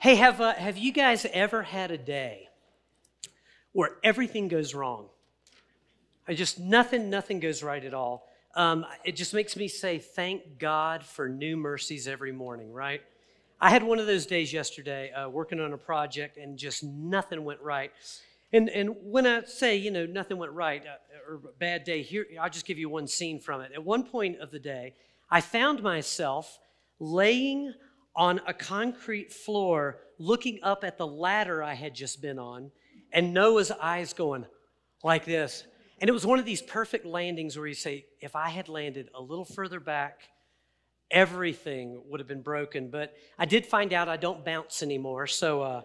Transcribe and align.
Hey, 0.00 0.14
have, 0.14 0.40
uh, 0.40 0.54
have 0.54 0.78
you 0.78 0.92
guys 0.92 1.26
ever 1.30 1.62
had 1.62 1.90
a 1.90 1.98
day 1.98 2.48
where 3.72 3.98
everything 4.02 4.48
goes 4.48 4.74
wrong? 4.74 5.10
I 6.26 6.32
just, 6.32 6.58
nothing, 6.58 7.10
nothing 7.10 7.38
goes 7.38 7.62
right 7.62 7.84
at 7.84 7.92
all. 7.92 8.26
Um, 8.54 8.86
it 9.04 9.14
just 9.14 9.34
makes 9.34 9.56
me 9.56 9.68
say, 9.68 9.98
thank 9.98 10.58
God 10.58 11.04
for 11.04 11.28
new 11.28 11.54
mercies 11.54 12.08
every 12.08 12.32
morning, 12.32 12.72
right? 12.72 13.02
I 13.60 13.68
had 13.68 13.82
one 13.82 13.98
of 13.98 14.06
those 14.06 14.24
days 14.24 14.54
yesterday 14.54 15.12
uh, 15.12 15.28
working 15.28 15.60
on 15.60 15.74
a 15.74 15.78
project 15.78 16.38
and 16.38 16.56
just 16.56 16.82
nothing 16.82 17.44
went 17.44 17.60
right. 17.60 17.92
And, 18.54 18.70
and 18.70 18.96
when 19.02 19.26
I 19.26 19.42
say, 19.42 19.76
you 19.76 19.90
know, 19.90 20.06
nothing 20.06 20.38
went 20.38 20.52
right 20.52 20.82
uh, 20.82 21.30
or 21.30 21.42
bad 21.58 21.84
day, 21.84 22.00
here, 22.00 22.24
I'll 22.40 22.48
just 22.48 22.64
give 22.64 22.78
you 22.78 22.88
one 22.88 23.06
scene 23.06 23.38
from 23.38 23.60
it. 23.60 23.72
At 23.74 23.84
one 23.84 24.04
point 24.04 24.40
of 24.40 24.50
the 24.50 24.60
day, 24.60 24.94
I 25.30 25.42
found 25.42 25.82
myself 25.82 26.58
laying 26.98 27.74
on 28.14 28.40
a 28.46 28.54
concrete 28.54 29.32
floor 29.32 29.98
looking 30.18 30.60
up 30.62 30.84
at 30.84 30.98
the 30.98 31.06
ladder 31.06 31.62
I 31.62 31.74
had 31.74 31.94
just 31.94 32.20
been 32.20 32.38
on, 32.38 32.70
and 33.12 33.32
Noah's 33.32 33.70
eyes 33.70 34.12
going 34.12 34.46
like 35.02 35.24
this. 35.24 35.64
And 36.00 36.08
it 36.08 36.12
was 36.12 36.26
one 36.26 36.38
of 36.38 36.44
these 36.44 36.62
perfect 36.62 37.04
landings 37.04 37.58
where 37.58 37.66
you 37.66 37.74
say, 37.74 38.06
if 38.20 38.34
I 38.34 38.48
had 38.48 38.68
landed 38.68 39.10
a 39.14 39.20
little 39.20 39.44
further 39.44 39.80
back, 39.80 40.20
everything 41.10 42.02
would 42.08 42.20
have 42.20 42.28
been 42.28 42.42
broken. 42.42 42.88
But 42.88 43.14
I 43.38 43.44
did 43.44 43.66
find 43.66 43.92
out 43.92 44.08
I 44.08 44.16
don't 44.16 44.44
bounce 44.44 44.82
anymore. 44.82 45.26
So, 45.26 45.62
uh, 45.62 45.82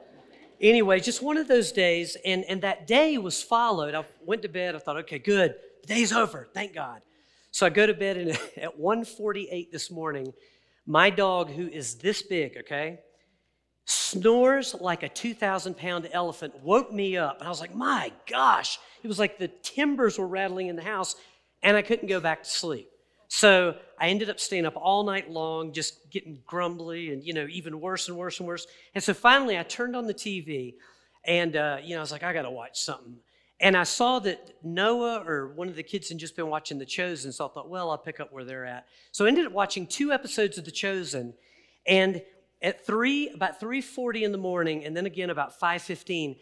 anyway, 0.61 1.02
just 1.02 1.21
one 1.21 1.35
of 1.35 1.47
those 1.47 1.71
days. 1.73 2.16
And, 2.23 2.45
and 2.45 2.61
that 2.61 2.88
day 2.88 3.17
was 3.17 3.41
followed. 3.41 3.94
I 3.94 4.05
went 4.25 4.41
to 4.44 4.49
bed. 4.49 4.75
I 4.75 4.80
thought, 4.80 4.97
okay, 4.97 5.19
good. 5.19 5.55
The 5.81 5.88
day's 5.88 6.13
over. 6.13 6.47
Thank 6.53 6.73
God. 6.73 7.02
So 7.52 7.66
I 7.66 7.69
go 7.69 7.88
to 7.88 7.94
bed, 7.94 8.17
and 8.17 8.31
at 8.57 8.77
1:48 8.77 9.71
this 9.71 9.89
morning, 9.89 10.33
my 10.85 11.09
dog, 11.09 11.49
who 11.49 11.67
is 11.67 11.95
this 11.95 12.21
big, 12.21 12.57
okay, 12.57 12.99
snores 13.85 14.73
like 14.75 15.03
a 15.03 15.09
2,000 15.09 15.75
pound 15.75 16.09
elephant, 16.11 16.53
woke 16.63 16.91
me 16.91 17.17
up. 17.17 17.39
And 17.39 17.48
I 17.48 17.49
was 17.49 17.61
like, 17.61 17.75
my 17.75 18.11
gosh. 18.28 18.80
It 19.03 19.08
was 19.08 19.19
like 19.19 19.38
the 19.38 19.47
timbers 19.47 20.17
were 20.17 20.28
rattling 20.28 20.67
in 20.67 20.75
the 20.75 20.83
house, 20.83 21.16
and 21.61 21.78
I 21.78 21.81
couldn't 21.81 22.08
go 22.08 22.19
back 22.19 22.44
to 22.44 22.50
sleep. 22.50 22.89
So 23.28 23.75
I 24.00 24.09
ended 24.09 24.30
up 24.30 24.39
staying 24.39 24.66
up 24.66 24.75
all 24.75 25.03
night 25.03 25.30
long, 25.30 25.73
just 25.73 26.09
getting 26.11 26.39
grumbly 26.45 27.11
and, 27.11 27.23
you 27.23 27.33
know, 27.33 27.47
even 27.50 27.81
worse 27.81 28.08
and 28.08 28.17
worse 28.17 28.39
and 28.39 28.47
worse. 28.47 28.67
And 28.94 29.03
so 29.03 29.13
finally 29.13 29.58
I 29.58 29.63
turned 29.63 29.95
on 29.95 30.06
the 30.06 30.13
TV 30.13 30.75
and, 31.25 31.56
uh, 31.56 31.78
you 31.83 31.95
know, 31.95 31.97
I 31.97 32.02
was 32.02 32.11
like, 32.11 32.23
I 32.23 32.33
got 32.33 32.44
to 32.44 32.52
watch 32.52 32.80
something. 32.80 33.17
And 33.59 33.78
I 33.78 33.84
saw 33.84 34.20
that 34.20 34.56
Noah 34.64 35.23
or 35.25 35.53
one 35.53 35.70
of 35.70 35.75
the 35.75 35.84
kids 35.84 36.09
had 36.09 36.17
just 36.17 36.36
been 36.36 36.50
watching 36.50 36.78
The 36.78 36.86
Chosen, 36.86 37.31
so 37.31 37.45
I 37.48 37.50
thought, 37.53 37.70
well, 37.70 37.89
I'll 37.89 37.97
pick 37.97 38.20
up 38.20 38.34
where 38.34 38.44
they're 38.44 38.66
at. 38.66 38.86
So 39.12 39.25
I 39.25 39.30
ended 39.30 39.45
up 39.45 39.53
watching 39.53 39.88
two 39.88 40.12
episodes 40.12 40.58
of 40.58 40.66
The 40.66 40.72
Chosen, 40.72 41.34
and 41.88 42.22
at 42.62 42.86
three, 42.86 43.30
about 43.30 43.62
3:40 43.62 44.23
in 44.23 44.31
the 44.31 44.38
morning, 44.38 44.84
and 44.84 44.95
then 44.95 45.06
again 45.06 45.30
about 45.30 45.59
5:15, 45.59 46.38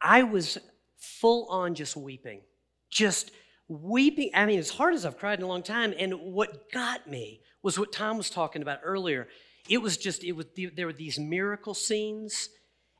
I 0.00 0.22
was 0.22 0.58
full 0.96 1.46
on 1.46 1.74
just 1.74 1.96
weeping, 1.96 2.42
just 2.90 3.30
weeping. 3.68 4.30
I 4.34 4.46
mean, 4.46 4.58
as 4.58 4.70
hard 4.70 4.94
as 4.94 5.04
I've 5.04 5.18
cried 5.18 5.38
in 5.38 5.44
a 5.44 5.48
long 5.48 5.62
time. 5.62 5.94
And 5.98 6.32
what 6.32 6.70
got 6.70 7.08
me 7.08 7.40
was 7.62 7.78
what 7.78 7.92
Tom 7.92 8.16
was 8.16 8.30
talking 8.30 8.62
about 8.62 8.80
earlier. 8.82 9.28
It 9.68 9.78
was 9.78 9.96
just, 9.96 10.22
it 10.22 10.32
was 10.32 10.46
there 10.54 10.86
were 10.86 10.92
these 10.92 11.18
miracle 11.18 11.74
scenes, 11.74 12.50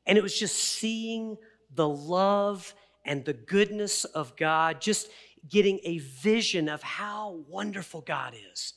and 0.07 0.19
it 0.19 0.23
was 0.23 0.37
just 0.37 0.57
seeing 0.57 1.37
the 1.75 1.89
love 1.89 2.75
and 3.07 3.25
the 3.25 3.33
goodness 3.33 4.05
of 4.05 4.37
God, 4.37 4.81
just 4.81 5.09
getting 5.49 5.81
a 5.85 5.99
vision 5.99 6.69
of 6.69 6.83
how 6.83 7.45
wonderful 7.49 8.01
God 8.01 8.35
is. 8.53 8.75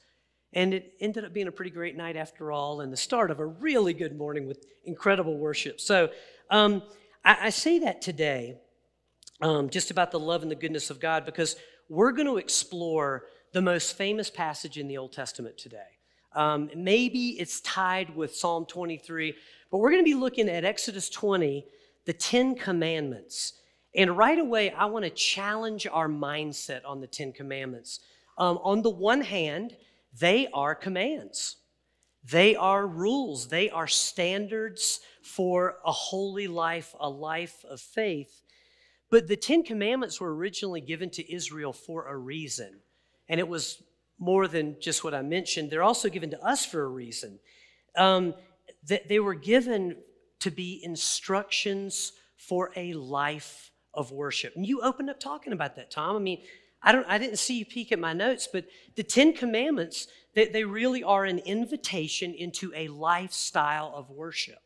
And 0.53 0.73
it 0.73 0.93
ended 0.99 1.25
up 1.25 1.33
being 1.33 1.47
a 1.47 1.51
pretty 1.51 1.71
great 1.71 1.95
night 1.95 2.15
after 2.15 2.51
all, 2.51 2.81
and 2.81 2.91
the 2.91 2.97
start 2.97 3.31
of 3.31 3.39
a 3.39 3.45
really 3.45 3.93
good 3.93 4.17
morning 4.17 4.47
with 4.47 4.65
incredible 4.85 5.37
worship. 5.37 5.79
So 5.81 6.09
um, 6.49 6.81
I, 7.23 7.47
I, 7.47 7.49
say 7.49 7.79
that 7.79 8.01
today, 8.01 8.57
um, 9.41 9.69
just 9.69 9.91
about 9.91 10.11
the 10.11 10.19
love 10.19 10.41
and 10.41 10.49
the 10.49 10.55
goodness 10.55 10.89
of 10.89 10.99
God, 10.99 11.25
because 11.25 11.55
we're 11.87 12.11
going 12.11 12.27
to 12.27 12.37
explore 12.37 13.25
the 13.53 13.61
most 13.61 13.95
famous 13.95 14.29
passage 14.29 14.77
in 14.77 14.87
the 14.87 14.97
Old 14.97 15.11
Testament 15.11 15.57
today. 15.57 15.97
Um, 16.33 16.69
maybe 16.75 17.39
it's 17.39 17.61
tied 17.61 18.15
with 18.15 18.35
Psalm 18.35 18.65
23, 18.65 19.35
but 19.71 19.77
we're 19.77 19.91
going 19.91 20.03
to 20.03 20.09
be 20.09 20.15
looking 20.15 20.49
at 20.49 20.63
Exodus 20.63 21.09
20, 21.09 21.65
the 22.05 22.13
Ten 22.13 22.55
Commandments. 22.55 23.53
And 23.95 24.17
right 24.17 24.37
away, 24.37 24.71
I 24.71 24.85
want 24.85 25.05
to 25.05 25.11
challenge 25.11 25.87
our 25.87 26.07
mindset 26.07 26.81
on 26.85 27.01
the 27.01 27.07
Ten 27.07 27.31
Commandments. 27.31 27.99
Um, 28.37 28.59
on 28.63 28.81
the 28.81 28.89
one 28.89 29.21
hand, 29.21 29.75
they 30.17 30.47
are 30.53 30.75
commands, 30.75 31.57
they 32.23 32.55
are 32.55 32.85
rules, 32.85 33.47
they 33.47 33.69
are 33.69 33.87
standards 33.87 34.99
for 35.21 35.77
a 35.85 35.91
holy 35.91 36.47
life, 36.47 36.95
a 36.99 37.09
life 37.09 37.63
of 37.69 37.79
faith. 37.79 38.41
But 39.09 39.27
the 39.27 39.37
Ten 39.37 39.63
Commandments 39.63 40.21
were 40.21 40.35
originally 40.35 40.81
given 40.81 41.09
to 41.11 41.33
Israel 41.33 41.73
for 41.73 42.07
a 42.07 42.15
reason. 42.15 42.79
And 43.27 43.39
it 43.39 43.47
was 43.47 43.81
more 44.19 44.47
than 44.47 44.75
just 44.79 45.03
what 45.03 45.13
I 45.13 45.21
mentioned, 45.21 45.71
they're 45.71 45.83
also 45.83 46.09
given 46.09 46.29
to 46.31 46.43
us 46.43 46.65
for 46.65 46.83
a 46.83 46.87
reason. 46.87 47.39
Um, 47.95 48.33
that 48.87 49.07
they 49.07 49.19
were 49.19 49.33
given 49.33 49.97
to 50.39 50.51
be 50.51 50.81
instructions 50.83 52.13
for 52.37 52.71
a 52.75 52.93
life 52.93 53.68
of 53.93 54.11
worship. 54.11 54.55
And 54.55 54.65
you 54.65 54.81
opened 54.81 55.09
up 55.09 55.19
talking 55.19 55.53
about 55.53 55.75
that, 55.75 55.91
Tom. 55.91 56.15
I 56.15 56.19
mean, 56.19 56.41
I 56.81 56.91
don't 56.91 57.05
I 57.07 57.17
didn't 57.17 57.39
see 57.39 57.59
you 57.59 57.65
peek 57.65 57.91
at 57.91 57.99
my 57.99 58.13
notes, 58.13 58.47
but 58.51 58.65
the 58.95 59.03
10 59.03 59.33
commandments, 59.33 60.07
they, 60.33 60.47
they 60.47 60.63
really 60.63 61.03
are 61.03 61.25
an 61.25 61.39
invitation 61.39 62.33
into 62.33 62.71
a 62.75 62.87
lifestyle 62.87 63.91
of 63.95 64.09
worship. 64.09 64.59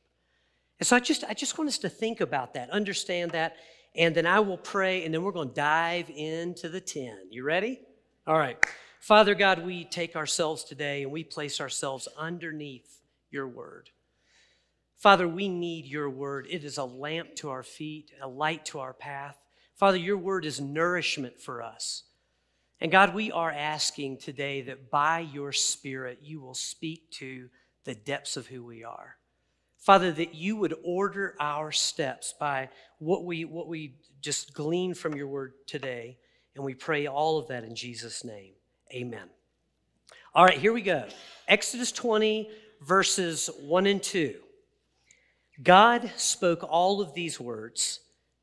And 0.79 0.87
so 0.87 0.95
I 0.95 0.99
just 0.99 1.23
I 1.23 1.33
just 1.33 1.57
want 1.57 1.69
us 1.69 1.77
to 1.79 1.89
think 1.89 2.21
about 2.21 2.53
that, 2.53 2.69
understand 2.69 3.31
that, 3.31 3.55
and 3.95 4.13
then 4.13 4.25
I 4.25 4.39
will 4.39 4.57
pray, 4.57 5.05
and 5.05 5.13
then 5.13 5.23
we're 5.23 5.31
going 5.31 5.49
to 5.49 5.55
dive 5.55 6.09
into 6.09 6.69
the 6.69 6.81
10. 6.81 7.29
You 7.31 7.43
ready? 7.43 7.79
All 8.27 8.37
right. 8.37 8.57
Father 8.99 9.35
God, 9.35 9.65
we 9.65 9.83
take 9.83 10.15
ourselves 10.15 10.63
today 10.63 11.03
and 11.03 11.11
we 11.11 11.25
place 11.25 11.59
ourselves 11.59 12.07
underneath 12.17 13.01
your 13.31 13.47
word. 13.47 13.89
Father, 15.03 15.27
we 15.27 15.49
need 15.49 15.85
your 15.85 16.09
word. 16.09 16.47
It 16.49 16.63
is 16.63 16.77
a 16.77 16.85
lamp 16.85 17.35
to 17.35 17.49
our 17.49 17.61
feet, 17.61 18.13
a 18.21 18.27
light 18.29 18.63
to 18.67 18.79
our 18.79 18.93
path. 18.93 19.37
Father, 19.75 19.97
your 19.97 20.17
word 20.17 20.45
is 20.45 20.61
nourishment 20.61 21.41
for 21.41 21.61
us. 21.61 22.03
And 22.79 22.89
God, 22.89 23.13
we 23.13 23.29
are 23.29 23.51
asking 23.51 24.19
today 24.19 24.61
that 24.61 24.89
by 24.89 25.19
your 25.19 25.51
Spirit, 25.51 26.19
you 26.21 26.39
will 26.39 26.53
speak 26.53 27.11
to 27.11 27.49
the 27.83 27.93
depths 27.93 28.37
of 28.37 28.47
who 28.47 28.63
we 28.63 28.85
are. 28.85 29.17
Father, 29.77 30.09
that 30.13 30.35
you 30.35 30.55
would 30.55 30.73
order 30.85 31.35
our 31.37 31.73
steps 31.73 32.33
by 32.39 32.69
what 32.99 33.25
we, 33.25 33.43
what 33.43 33.67
we 33.67 33.95
just 34.21 34.53
glean 34.53 34.93
from 34.93 35.15
your 35.15 35.27
word 35.27 35.51
today. 35.67 36.17
And 36.55 36.63
we 36.63 36.75
pray 36.75 37.07
all 37.07 37.37
of 37.39 37.49
that 37.49 37.65
in 37.65 37.75
Jesus' 37.75 38.23
name. 38.23 38.53
Amen. 38.93 39.29
All 40.33 40.45
right, 40.45 40.57
here 40.57 40.71
we 40.71 40.81
go. 40.81 41.05
Exodus 41.49 41.91
20, 41.91 42.49
verses 42.79 43.49
1 43.59 43.85
and 43.85 44.01
2. 44.01 44.35
God 45.61 46.11
spoke 46.15 46.63
all 46.63 47.01
of 47.01 47.13
these 47.13 47.39
words, 47.39 47.99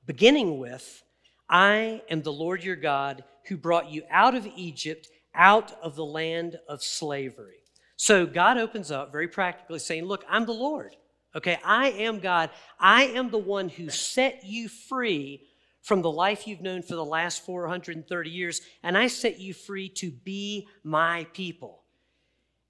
beginning 0.06 0.58
with, 0.58 1.02
I 1.48 2.02
am 2.08 2.22
the 2.22 2.32
Lord 2.32 2.62
your 2.62 2.76
God 2.76 3.24
who 3.48 3.56
brought 3.56 3.90
you 3.90 4.02
out 4.10 4.36
of 4.36 4.46
Egypt, 4.54 5.08
out 5.34 5.72
of 5.82 5.96
the 5.96 6.04
land 6.04 6.56
of 6.68 6.82
slavery. 6.82 7.64
So 7.96 8.26
God 8.26 8.58
opens 8.58 8.90
up 8.90 9.10
very 9.10 9.28
practically 9.28 9.80
saying, 9.80 10.04
Look, 10.04 10.24
I'm 10.28 10.46
the 10.46 10.52
Lord. 10.52 10.94
Okay, 11.34 11.58
I 11.64 11.90
am 11.90 12.20
God. 12.20 12.50
I 12.78 13.04
am 13.04 13.30
the 13.30 13.38
one 13.38 13.68
who 13.68 13.90
set 13.90 14.44
you 14.44 14.68
free 14.68 15.42
from 15.82 16.02
the 16.02 16.10
life 16.10 16.46
you've 16.46 16.60
known 16.60 16.82
for 16.82 16.94
the 16.94 17.04
last 17.04 17.44
430 17.44 18.30
years, 18.30 18.60
and 18.82 18.96
I 18.96 19.06
set 19.06 19.38
you 19.38 19.54
free 19.54 19.88
to 19.90 20.10
be 20.10 20.68
my 20.84 21.26
people. 21.32 21.82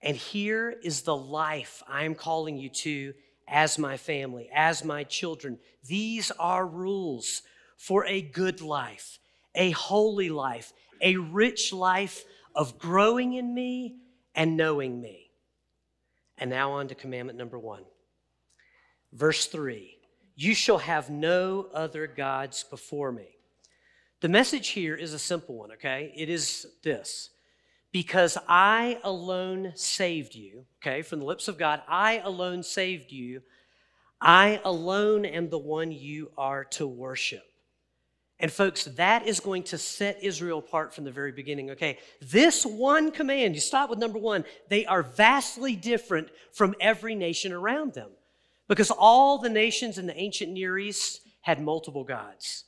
And 0.03 0.17
here 0.17 0.75
is 0.83 1.03
the 1.03 1.17
life 1.17 1.83
I 1.89 2.05
am 2.05 2.15
calling 2.15 2.57
you 2.57 2.71
to 2.71 3.15
as 3.51 3.79
my 3.79 3.97
family, 3.97 4.49
as 4.55 4.85
my 4.85 5.05
children. 5.05 5.59
These 5.87 6.31
are 6.39 6.67
rules 6.67 7.43
for 7.77 8.07
a 8.07 8.23
good 8.23 8.61
life, 8.61 9.19
a 9.55 9.71
holy 9.73 10.29
life, 10.29 10.73
a 11.01 11.17
rich 11.17 11.73
life 11.73 12.25
of 12.55 12.79
growing 12.79 13.35
in 13.35 13.55
me 13.55 13.97
and 14.35 14.57
knowing 14.57 15.01
me. 15.01 15.31
And 16.39 16.49
now 16.49 16.73
on 16.73 16.89
to 16.89 16.95
commandment 16.95 17.39
number 17.39 17.59
one. 17.59 17.85
Verse 19.13 19.47
3 19.47 19.99
You 20.37 20.55
shall 20.55 20.79
have 20.79 21.11
no 21.11 21.69
other 21.75 22.07
gods 22.07 22.65
before 22.65 23.13
me. 23.13 23.29
The 24.21 24.29
message 24.29 24.69
here 24.69 24.95
is 24.95 25.15
a 25.15 25.19
simple 25.19 25.57
one, 25.57 25.73
okay? 25.73 26.13
It 26.15 26.29
is 26.29 26.67
this 26.83 27.31
because 27.93 28.39
I 28.49 28.99
alone 29.03 29.73
saved 29.75 30.35
you, 30.35 30.65
okay, 30.81 31.03
from 31.03 31.21
the 31.21 31.27
lips 31.27 31.49
of 31.49 31.59
God, 31.59 31.83
I 31.89 32.19
alone 32.19 32.63
saved 32.63 33.11
you. 33.13 33.43
I 34.21 34.61
alone 34.65 35.25
am 35.25 35.49
the 35.49 35.59
one 35.59 35.91
you 35.91 36.31
are 36.37 36.65
to 36.65 36.87
worship. 36.87 37.43
And 38.39 38.51
folks, 38.51 38.85
that 38.85 39.27
is 39.27 39.41
going 39.41 39.65
to 39.65 39.79
set 39.79 40.23
Israel 40.23 40.61
apart 40.61 40.95
from 40.95 41.05
the 41.05 41.11
very 41.11 41.33
beginning. 41.33 41.73
Okay, 41.73 41.99
this 42.21 42.65
one 42.65 43.11
command, 43.11 43.55
you 43.55 43.61
stop 43.61 43.91
with 43.91 43.99
number 43.99 44.19
one, 44.19 44.45
they 44.69 44.87
are 44.87 45.03
vastly 45.03 45.77
different 45.77 46.29
from 46.53 46.75
every 46.81 47.15
nation 47.15 47.53
around 47.53 47.93
them. 47.93 48.11
Because 48.67 48.91
all 48.91 49.39
the 49.39 49.51
nations 49.51 49.99
in 49.99 50.07
the 50.07 50.17
ancient 50.17 50.53
Near 50.53 50.79
East 50.79 51.21
had 51.43 51.61
multiple 51.61 52.05
gods. 52.05 52.65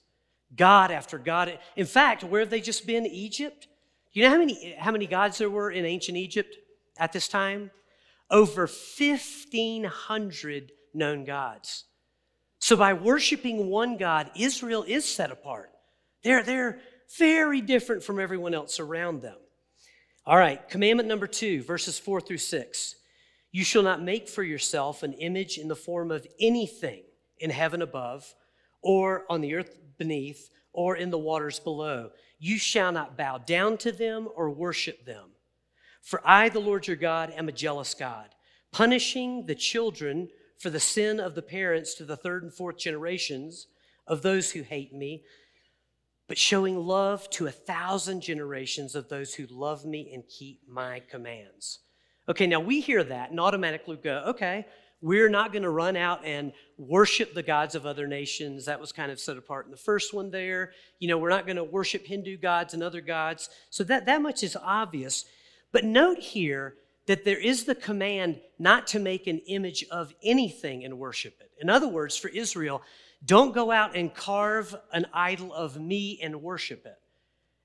God 0.54 0.90
after 0.90 1.16
God. 1.16 1.58
In 1.76 1.86
fact, 1.86 2.24
where 2.24 2.40
have 2.40 2.50
they 2.50 2.60
just 2.60 2.86
been? 2.86 3.06
Egypt? 3.06 3.68
You 4.12 4.24
know 4.24 4.30
how 4.30 4.38
many, 4.38 4.74
how 4.78 4.92
many 4.92 5.06
gods 5.06 5.38
there 5.38 5.48
were 5.48 5.70
in 5.70 5.84
ancient 5.84 6.18
Egypt 6.18 6.56
at 6.98 7.12
this 7.12 7.28
time? 7.28 7.70
Over 8.30 8.62
1,500 8.62 10.72
known 10.94 11.24
gods. 11.24 11.84
So 12.58 12.76
by 12.76 12.92
worshiping 12.92 13.68
one 13.68 13.96
God, 13.96 14.30
Israel 14.36 14.84
is 14.86 15.04
set 15.04 15.30
apart. 15.30 15.70
They're, 16.22 16.42
they're 16.42 16.78
very 17.18 17.60
different 17.60 18.04
from 18.04 18.20
everyone 18.20 18.54
else 18.54 18.78
around 18.78 19.22
them. 19.22 19.36
All 20.24 20.36
right, 20.36 20.66
commandment 20.68 21.08
number 21.08 21.26
two, 21.26 21.62
verses 21.64 21.98
four 21.98 22.20
through 22.20 22.38
six. 22.38 22.94
You 23.50 23.64
shall 23.64 23.82
not 23.82 24.02
make 24.02 24.28
for 24.28 24.42
yourself 24.42 25.02
an 25.02 25.14
image 25.14 25.58
in 25.58 25.68
the 25.68 25.74
form 25.74 26.10
of 26.10 26.26
anything 26.38 27.02
in 27.38 27.50
heaven 27.50 27.82
above, 27.82 28.32
or 28.82 29.24
on 29.28 29.40
the 29.40 29.56
earth 29.56 29.76
beneath, 29.98 30.48
or 30.72 30.96
in 30.96 31.10
the 31.10 31.18
waters 31.18 31.58
below. 31.58 32.10
You 32.44 32.58
shall 32.58 32.90
not 32.90 33.16
bow 33.16 33.38
down 33.38 33.78
to 33.78 33.92
them 33.92 34.26
or 34.34 34.50
worship 34.50 35.04
them. 35.04 35.30
For 36.00 36.20
I, 36.24 36.48
the 36.48 36.58
Lord 36.58 36.88
your 36.88 36.96
God, 36.96 37.32
am 37.36 37.48
a 37.48 37.52
jealous 37.52 37.94
God, 37.94 38.30
punishing 38.72 39.46
the 39.46 39.54
children 39.54 40.28
for 40.58 40.68
the 40.68 40.80
sin 40.80 41.20
of 41.20 41.36
the 41.36 41.42
parents 41.42 41.94
to 41.94 42.04
the 42.04 42.16
third 42.16 42.42
and 42.42 42.52
fourth 42.52 42.78
generations 42.78 43.68
of 44.08 44.22
those 44.22 44.50
who 44.50 44.62
hate 44.62 44.92
me, 44.92 45.22
but 46.26 46.36
showing 46.36 46.76
love 46.84 47.30
to 47.30 47.46
a 47.46 47.52
thousand 47.52 48.22
generations 48.22 48.96
of 48.96 49.08
those 49.08 49.34
who 49.34 49.46
love 49.46 49.84
me 49.84 50.10
and 50.12 50.24
keep 50.26 50.62
my 50.68 51.00
commands. 51.08 51.78
Okay, 52.28 52.48
now 52.48 52.58
we 52.58 52.80
hear 52.80 53.04
that 53.04 53.30
and 53.30 53.38
automatically 53.38 54.00
go, 54.02 54.24
okay, 54.26 54.66
we're 55.02 55.28
not 55.28 55.52
going 55.52 55.64
to 55.64 55.70
run 55.70 55.96
out 55.96 56.24
and 56.24 56.52
worship 56.78 57.34
the 57.34 57.42
gods 57.42 57.74
of 57.74 57.84
other 57.84 58.06
nations. 58.06 58.64
That 58.64 58.80
was 58.80 58.92
kind 58.92 59.10
of 59.10 59.20
set 59.20 59.36
apart 59.36 59.66
in 59.66 59.72
the 59.72 59.76
first 59.76 60.14
one 60.14 60.30
there. 60.30 60.72
You 61.00 61.08
know, 61.08 61.18
we're 61.18 61.28
not 61.28 61.44
going 61.44 61.56
to 61.56 61.64
worship 61.64 62.06
Hindu 62.06 62.38
gods 62.38 62.72
and 62.72 62.82
other 62.82 63.00
gods. 63.00 63.50
So 63.68 63.82
that, 63.84 64.06
that 64.06 64.22
much 64.22 64.42
is 64.44 64.56
obvious. 64.56 65.24
But 65.72 65.84
note 65.84 66.18
here 66.18 66.76
that 67.06 67.24
there 67.24 67.38
is 67.38 67.64
the 67.64 67.74
command 67.74 68.40
not 68.60 68.86
to 68.88 69.00
make 69.00 69.26
an 69.26 69.40
image 69.48 69.84
of 69.90 70.14
anything 70.22 70.84
and 70.84 70.98
worship 70.98 71.34
it. 71.40 71.50
In 71.60 71.68
other 71.68 71.88
words, 71.88 72.16
for 72.16 72.28
Israel, 72.28 72.80
don't 73.24 73.52
go 73.52 73.72
out 73.72 73.96
and 73.96 74.14
carve 74.14 74.74
an 74.92 75.06
idol 75.12 75.52
of 75.52 75.80
me 75.80 76.20
and 76.22 76.42
worship 76.42 76.86
it. 76.86 76.98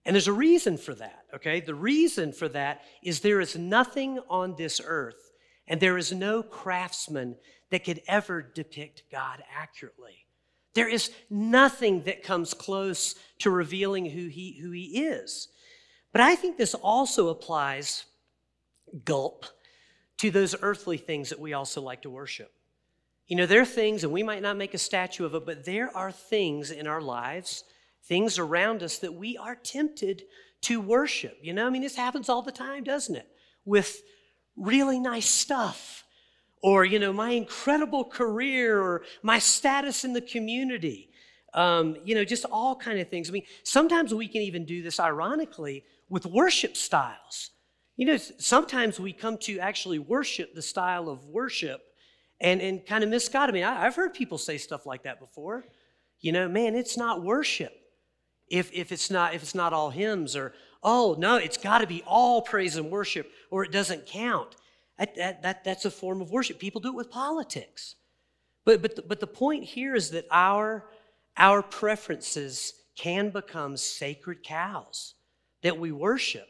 And 0.05 0.15
there's 0.15 0.27
a 0.27 0.33
reason 0.33 0.77
for 0.77 0.95
that, 0.95 1.25
okay? 1.35 1.59
The 1.59 1.75
reason 1.75 2.31
for 2.31 2.47
that 2.49 2.81
is 3.03 3.19
there 3.19 3.41
is 3.41 3.55
nothing 3.55 4.19
on 4.29 4.55
this 4.55 4.81
earth 4.83 5.26
and 5.67 5.79
there 5.79 5.97
is 5.97 6.11
no 6.11 6.41
craftsman 6.43 7.35
that 7.69 7.83
could 7.83 8.01
ever 8.07 8.41
depict 8.41 9.03
God 9.11 9.43
accurately. 9.55 10.25
There 10.73 10.87
is 10.87 11.11
nothing 11.29 12.03
that 12.03 12.23
comes 12.23 12.53
close 12.53 13.15
to 13.39 13.49
revealing 13.49 14.05
who 14.05 14.27
he, 14.27 14.59
who 14.61 14.71
he 14.71 15.05
is. 15.05 15.49
But 16.11 16.21
I 16.21 16.35
think 16.35 16.57
this 16.57 16.73
also 16.73 17.29
applies, 17.29 18.05
gulp, 19.03 19.45
to 20.17 20.31
those 20.31 20.55
earthly 20.61 20.97
things 20.97 21.29
that 21.29 21.39
we 21.39 21.53
also 21.53 21.81
like 21.81 22.03
to 22.03 22.09
worship. 22.09 22.51
You 23.27 23.35
know, 23.35 23.45
there 23.45 23.61
are 23.61 23.65
things, 23.65 24.03
and 24.03 24.13
we 24.13 24.23
might 24.23 24.41
not 24.41 24.55
make 24.55 24.73
a 24.73 24.79
statue 24.79 25.25
of 25.25 25.35
it, 25.35 25.45
but 25.45 25.65
there 25.65 25.95
are 25.95 26.11
things 26.11 26.71
in 26.71 26.87
our 26.87 27.01
lives, 27.01 27.65
things 28.03 28.39
around 28.39 28.83
us 28.83 28.99
that 28.99 29.13
we 29.13 29.37
are 29.37 29.55
tempted 29.55 30.23
to 30.61 30.79
worship. 30.79 31.37
You 31.41 31.53
know, 31.53 31.67
I 31.67 31.69
mean, 31.69 31.81
this 31.81 31.95
happens 31.95 32.29
all 32.29 32.41
the 32.41 32.51
time, 32.51 32.83
doesn't 32.83 33.15
it? 33.15 33.27
With 33.65 34.01
really 34.57 34.99
nice 34.99 35.29
stuff, 35.29 36.03
or, 36.61 36.83
you 36.83 36.99
know, 36.99 37.13
my 37.13 37.31
incredible 37.31 38.03
career, 38.03 38.81
or 38.81 39.03
my 39.21 39.39
status 39.39 40.03
in 40.03 40.13
the 40.13 40.21
community. 40.21 41.09
Um, 41.53 41.97
you 42.03 42.13
know, 42.13 42.25
just 42.25 42.45
all 42.51 42.75
kind 42.75 42.99
of 42.99 43.09
things. 43.09 43.29
I 43.29 43.31
mean, 43.31 43.45
sometimes 43.63 44.13
we 44.13 44.27
can 44.27 44.41
even 44.41 44.65
do 44.65 44.83
this 44.83 44.99
ironically 44.99 45.85
with 46.09 46.25
worship 46.25 46.75
styles. 46.75 47.51
You 47.95 48.05
know, 48.05 48.17
sometimes 48.17 48.99
we 48.99 49.13
come 49.13 49.37
to 49.39 49.59
actually 49.59 49.97
worship 49.97 50.53
the 50.53 50.61
style 50.61 51.09
of 51.09 51.25
worship 51.25 51.81
and, 52.39 52.61
and 52.61 52.85
kind 52.85 53.03
of 53.03 53.09
miss 53.09 53.27
God. 53.29 53.49
I 53.49 53.53
mean, 53.53 53.63
I, 53.63 53.85
I've 53.85 53.95
heard 53.95 54.13
people 54.13 54.37
say 54.37 54.57
stuff 54.57 54.85
like 54.85 55.03
that 55.03 55.19
before. 55.19 55.65
You 56.19 56.31
know, 56.31 56.47
man, 56.47 56.75
it's 56.75 56.97
not 56.97 57.23
worship 57.23 57.73
if, 58.49 58.71
if 58.73 58.91
it's 58.91 59.09
not 59.09 59.33
if 59.33 59.41
it's 59.43 59.55
not 59.55 59.73
all 59.73 59.89
hymns 59.89 60.35
or 60.35 60.53
oh 60.87 61.15
no, 61.19 61.35
it's 61.35 61.57
got 61.57 61.79
to 61.79 61.87
be 61.87 62.01
all 62.07 62.41
praise 62.41 62.77
and 62.77 62.89
worship 62.89 63.29
or 63.51 63.65
it 63.65 63.71
doesn't 63.73 64.05
count. 64.05 64.55
That, 64.97 65.15
that, 65.17 65.43
that, 65.43 65.63
that's 65.65 65.83
a 65.83 65.91
form 65.91 66.21
of 66.21 66.31
worship. 66.31 66.59
People 66.59 66.79
do 66.79 66.87
it 66.87 66.95
with 66.95 67.11
politics. 67.11 67.95
But, 68.63 68.81
but, 68.81 68.95
the, 68.95 69.01
but 69.01 69.19
the 69.19 69.27
point 69.27 69.65
here 69.65 69.95
is 69.95 70.11
that 70.11 70.25
our, 70.31 70.85
our 71.35 71.61
preferences 71.61 72.73
can 72.95 73.29
become 73.29 73.75
sacred 73.75 74.43
cows 74.43 75.13
that 75.61 75.77
we 75.77 75.91
worship, 75.91 76.47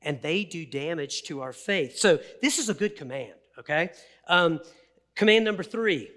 and 0.00 0.22
they 0.22 0.44
do 0.44 0.64
damage 0.64 1.24
to 1.24 1.40
our 1.40 1.52
faith. 1.52 1.98
So 1.98 2.20
this 2.40 2.58
is 2.58 2.68
a 2.68 2.74
good 2.74 2.96
command, 2.96 3.34
okay? 3.58 3.90
Um, 4.28 4.60
Command 5.14 5.44
number 5.44 5.62
three 5.62 6.10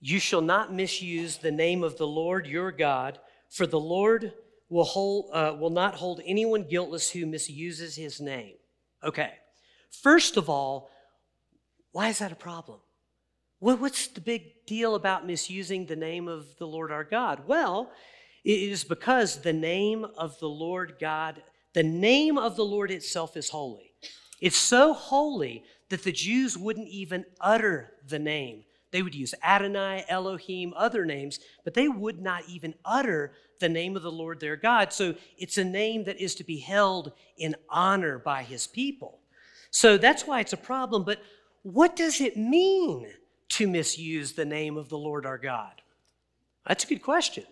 you 0.00 0.18
shall 0.18 0.42
not 0.42 0.72
misuse 0.72 1.38
the 1.38 1.50
name 1.50 1.82
of 1.82 1.96
the 1.96 2.06
Lord 2.06 2.46
your 2.46 2.70
God, 2.70 3.18
for 3.48 3.66
the 3.66 3.80
Lord 3.80 4.32
will, 4.68 4.84
hold, 4.84 5.30
uh, 5.32 5.56
will 5.58 5.70
not 5.70 5.94
hold 5.94 6.20
anyone 6.24 6.64
guiltless 6.64 7.10
who 7.10 7.26
misuses 7.26 7.96
his 7.96 8.20
name. 8.20 8.54
Okay, 9.02 9.32
first 10.02 10.36
of 10.36 10.48
all, 10.48 10.90
why 11.92 12.08
is 12.08 12.18
that 12.18 12.32
a 12.32 12.36
problem? 12.36 12.80
what's 13.58 14.08
the 14.08 14.20
big 14.20 14.66
deal 14.66 14.94
about 14.94 15.26
misusing 15.26 15.86
the 15.86 15.96
name 15.96 16.28
of 16.28 16.46
the 16.58 16.66
Lord 16.66 16.92
our 16.92 17.04
God? 17.04 17.46
Well, 17.46 17.90
it 18.44 18.60
is 18.60 18.84
because 18.84 19.40
the 19.40 19.52
name 19.52 20.06
of 20.16 20.38
the 20.38 20.48
Lord 20.48 20.96
God, 21.00 21.42
the 21.72 21.82
name 21.82 22.38
of 22.38 22.54
the 22.54 22.64
Lord 22.64 22.90
itself 22.90 23.36
is 23.36 23.48
holy. 23.48 23.92
It's 24.40 24.56
so 24.56 24.92
holy 24.92 25.64
that 25.88 26.04
the 26.04 26.12
Jews 26.12 26.56
wouldn't 26.56 26.88
even 26.88 27.24
utter 27.40 27.92
the 28.06 28.18
name. 28.18 28.64
They 28.96 29.02
would 29.02 29.14
use 29.14 29.34
Adonai, 29.44 30.06
Elohim, 30.08 30.72
other 30.74 31.04
names, 31.04 31.38
but 31.64 31.74
they 31.74 31.86
would 31.86 32.18
not 32.18 32.48
even 32.48 32.72
utter 32.82 33.34
the 33.60 33.68
name 33.68 33.94
of 33.94 34.02
the 34.02 34.10
Lord 34.10 34.40
their 34.40 34.56
God. 34.56 34.90
So 34.90 35.14
it's 35.36 35.58
a 35.58 35.64
name 35.64 36.04
that 36.04 36.18
is 36.18 36.34
to 36.36 36.44
be 36.44 36.56
held 36.56 37.12
in 37.36 37.56
honor 37.68 38.18
by 38.18 38.42
his 38.42 38.66
people. 38.66 39.18
So 39.70 39.98
that's 39.98 40.26
why 40.26 40.40
it's 40.40 40.54
a 40.54 40.56
problem. 40.56 41.04
But 41.04 41.20
what 41.60 41.94
does 41.94 42.22
it 42.22 42.38
mean 42.38 43.08
to 43.50 43.68
misuse 43.68 44.32
the 44.32 44.46
name 44.46 44.78
of 44.78 44.88
the 44.88 44.96
Lord 44.96 45.26
our 45.26 45.36
God? 45.36 45.82
That's 46.66 46.84
a 46.84 46.86
good 46.86 47.02
question. 47.02 47.44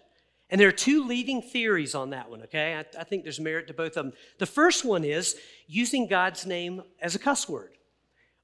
And 0.49 0.59
there 0.59 0.69
are 0.69 0.73
two 0.73 1.07
leading 1.07 1.43
theories 1.43 1.95
on 1.95 2.09
that 2.09 2.31
one, 2.31 2.41
okay? 2.45 2.77
I, 2.77 3.01
I, 3.01 3.05
think 3.05 3.23
there's 3.23 3.39
merit 3.39 3.67
to 3.67 3.75
both 3.75 3.99
of 3.99 4.07
them. 4.07 4.13
The 4.39 4.47
first 4.47 4.83
one 4.83 5.05
is 5.05 5.37
using 5.67 6.07
God's 6.07 6.47
name 6.47 6.85
as 7.03 7.15
a 7.15 7.19
cuss 7.19 7.47
word 7.51 7.75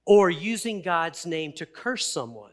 or 0.05 0.29
using 0.29 0.83
God's 0.83 1.25
name 1.25 1.55
to 1.55 1.65
curse 1.65 2.07
someone. 2.07 2.51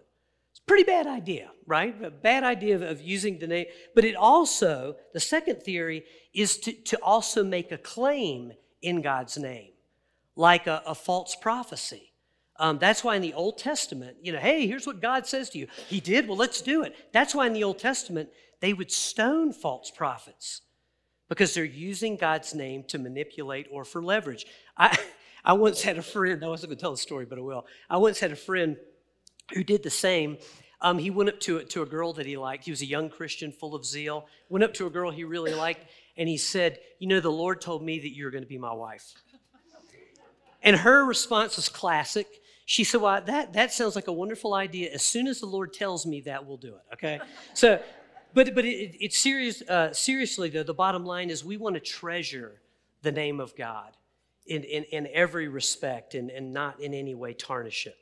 Pretty 0.68 0.84
bad 0.84 1.08
idea, 1.08 1.50
right? 1.66 1.96
A 2.04 2.12
bad 2.12 2.44
idea 2.44 2.76
of, 2.76 2.82
of 2.82 3.02
using 3.02 3.40
the 3.40 3.48
name. 3.48 3.66
But 3.96 4.04
it 4.04 4.16
also, 4.16 4.98
the 5.14 5.20
second 5.20 5.64
theory 5.64 6.04
is 6.34 6.58
to, 6.60 6.74
to 6.74 6.98
also 7.02 7.44
make 7.44 7.72
a 7.72 7.78
claim 7.78 8.52
in 8.82 9.02
God's 9.02 9.38
name, 9.38 9.72
like 10.36 10.68
a, 10.68 10.84
a 10.86 10.94
false 10.94 11.36
prophecy. 11.36 12.12
Um, 12.60 12.80
that's 12.80 13.04
why 13.04 13.16
in 13.16 13.22
the 13.22 13.34
Old 13.34 13.58
Testament, 13.58 14.18
you 14.22 14.34
know, 14.34 14.40
hey, 14.40 14.68
here's 14.68 14.86
what 14.86 15.02
God 15.02 15.26
says 15.26 15.50
to 15.52 15.58
you. 15.58 15.68
He 15.88 16.02
did, 16.02 16.28
well, 16.28 16.38
let's 16.38 16.62
do 16.62 16.84
it. 16.84 16.96
That's 17.14 17.34
why 17.34 17.48
in 17.48 17.54
the 17.54 17.64
Old 17.64 17.80
Testament, 17.80 18.30
they 18.60 18.74
would 18.74 18.92
stone 18.92 19.54
false 19.54 19.90
prophets 19.90 20.62
because 21.30 21.54
they're 21.54 21.64
using 21.64 22.18
God's 22.18 22.54
name 22.54 22.84
to 22.88 22.98
manipulate 22.98 23.68
or 23.72 23.86
for 23.86 24.04
leverage. 24.04 24.46
I, 24.76 24.98
I 25.46 25.54
once 25.54 25.82
had 25.82 25.98
a 25.98 26.02
friend, 26.02 26.44
I 26.44 26.48
wasn't 26.50 26.72
going 26.72 26.78
to 26.78 26.82
tell 26.82 26.92
the 26.92 26.98
story, 26.98 27.26
but 27.26 27.38
I 27.38 27.42
will. 27.42 27.66
I 27.90 27.98
once 27.98 28.20
had 28.20 28.32
a 28.32 28.36
friend 28.36 28.76
who 29.54 29.63
did 29.63 29.84
the 29.84 29.89
same. 29.89 30.38
Um, 30.82 31.00
he 31.00 31.10
went 31.10 31.30
up 31.30 31.39
to, 31.42 31.63
to 31.63 31.82
a 31.82 31.86
girl 31.86 32.13
that 32.13 32.25
he 32.25 32.38
liked. 32.38 32.66
He 32.66 32.72
was 32.72 32.82
a 32.82 32.86
young 32.86 33.10
Christian 33.10 33.51
full 33.51 33.74
of 33.74 33.86
zeal. 33.86 34.27
Went 34.50 34.63
up 34.63 34.74
to 34.75 34.86
a 34.86 34.89
girl 34.89 35.10
he 35.10 35.24
really 35.24 35.54
liked, 35.54 35.86
and 36.18 36.30
he 36.30 36.38
said, 36.38 36.80
You 37.00 37.08
know, 37.08 37.20
the 37.20 37.32
Lord 37.32 37.62
told 37.62 37.84
me 37.84 38.00
that 38.00 38.16
you're 38.16 38.32
going 38.32 38.44
to 38.44 38.50
be 38.50 38.58
my 38.58 38.74
wife. 38.74 39.13
And 40.62 40.75
her 40.75 41.06
response 41.06 41.56
was 41.56 41.70
classic. 41.70 42.27
She 42.66 42.84
said, 42.84 43.01
Well, 43.01 43.22
that, 43.22 43.54
that 43.54 43.74
sounds 43.74 43.96
like 43.96 44.08
a 44.08 44.13
wonderful 44.13 44.54
idea. 44.54 44.92
As 44.92 45.04
soon 45.04 45.27
as 45.27 45.39
the 45.39 45.46
Lord 45.46 45.74
tells 45.74 46.06
me 46.06 46.22
that, 46.22 46.46
we'll 46.46 46.58
do 46.58 46.75
it. 46.75 46.94
Okay? 46.94 47.20
So, 47.54 47.82
but, 48.34 48.54
but 48.54 48.66
it, 48.66 48.96
it's 49.00 49.18
serious, 49.18 49.63
uh, 49.63 49.94
seriously, 49.94 50.50
though, 50.50 50.62
the 50.62 50.74
bottom 50.74 51.06
line 51.06 51.32
is 51.32 51.44
we 51.44 51.58
want 51.58 51.75
to 51.75 51.80
treasure 51.80 52.62
the 53.01 53.12
name 53.12 53.39
of 53.39 53.56
God 53.56 53.96
in, 54.46 54.63
in, 54.63 54.84
in 54.84 55.08
every 55.12 55.48
respect 55.48 56.13
and, 56.13 56.30
and 56.30 56.54
not 56.54 56.80
in 56.80 56.94
any 56.94 57.16
way 57.16 57.34
tarnish 57.34 57.88
it. 57.88 57.96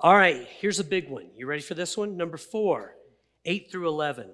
All 0.00 0.14
right, 0.14 0.46
here's 0.58 0.80
a 0.80 0.84
big 0.84 1.08
one. 1.08 1.30
You 1.36 1.46
ready 1.46 1.62
for 1.62 1.74
this 1.74 1.96
one? 1.96 2.16
Number 2.16 2.36
four, 2.36 2.96
8 3.44 3.70
through 3.70 3.88
11. 3.88 4.30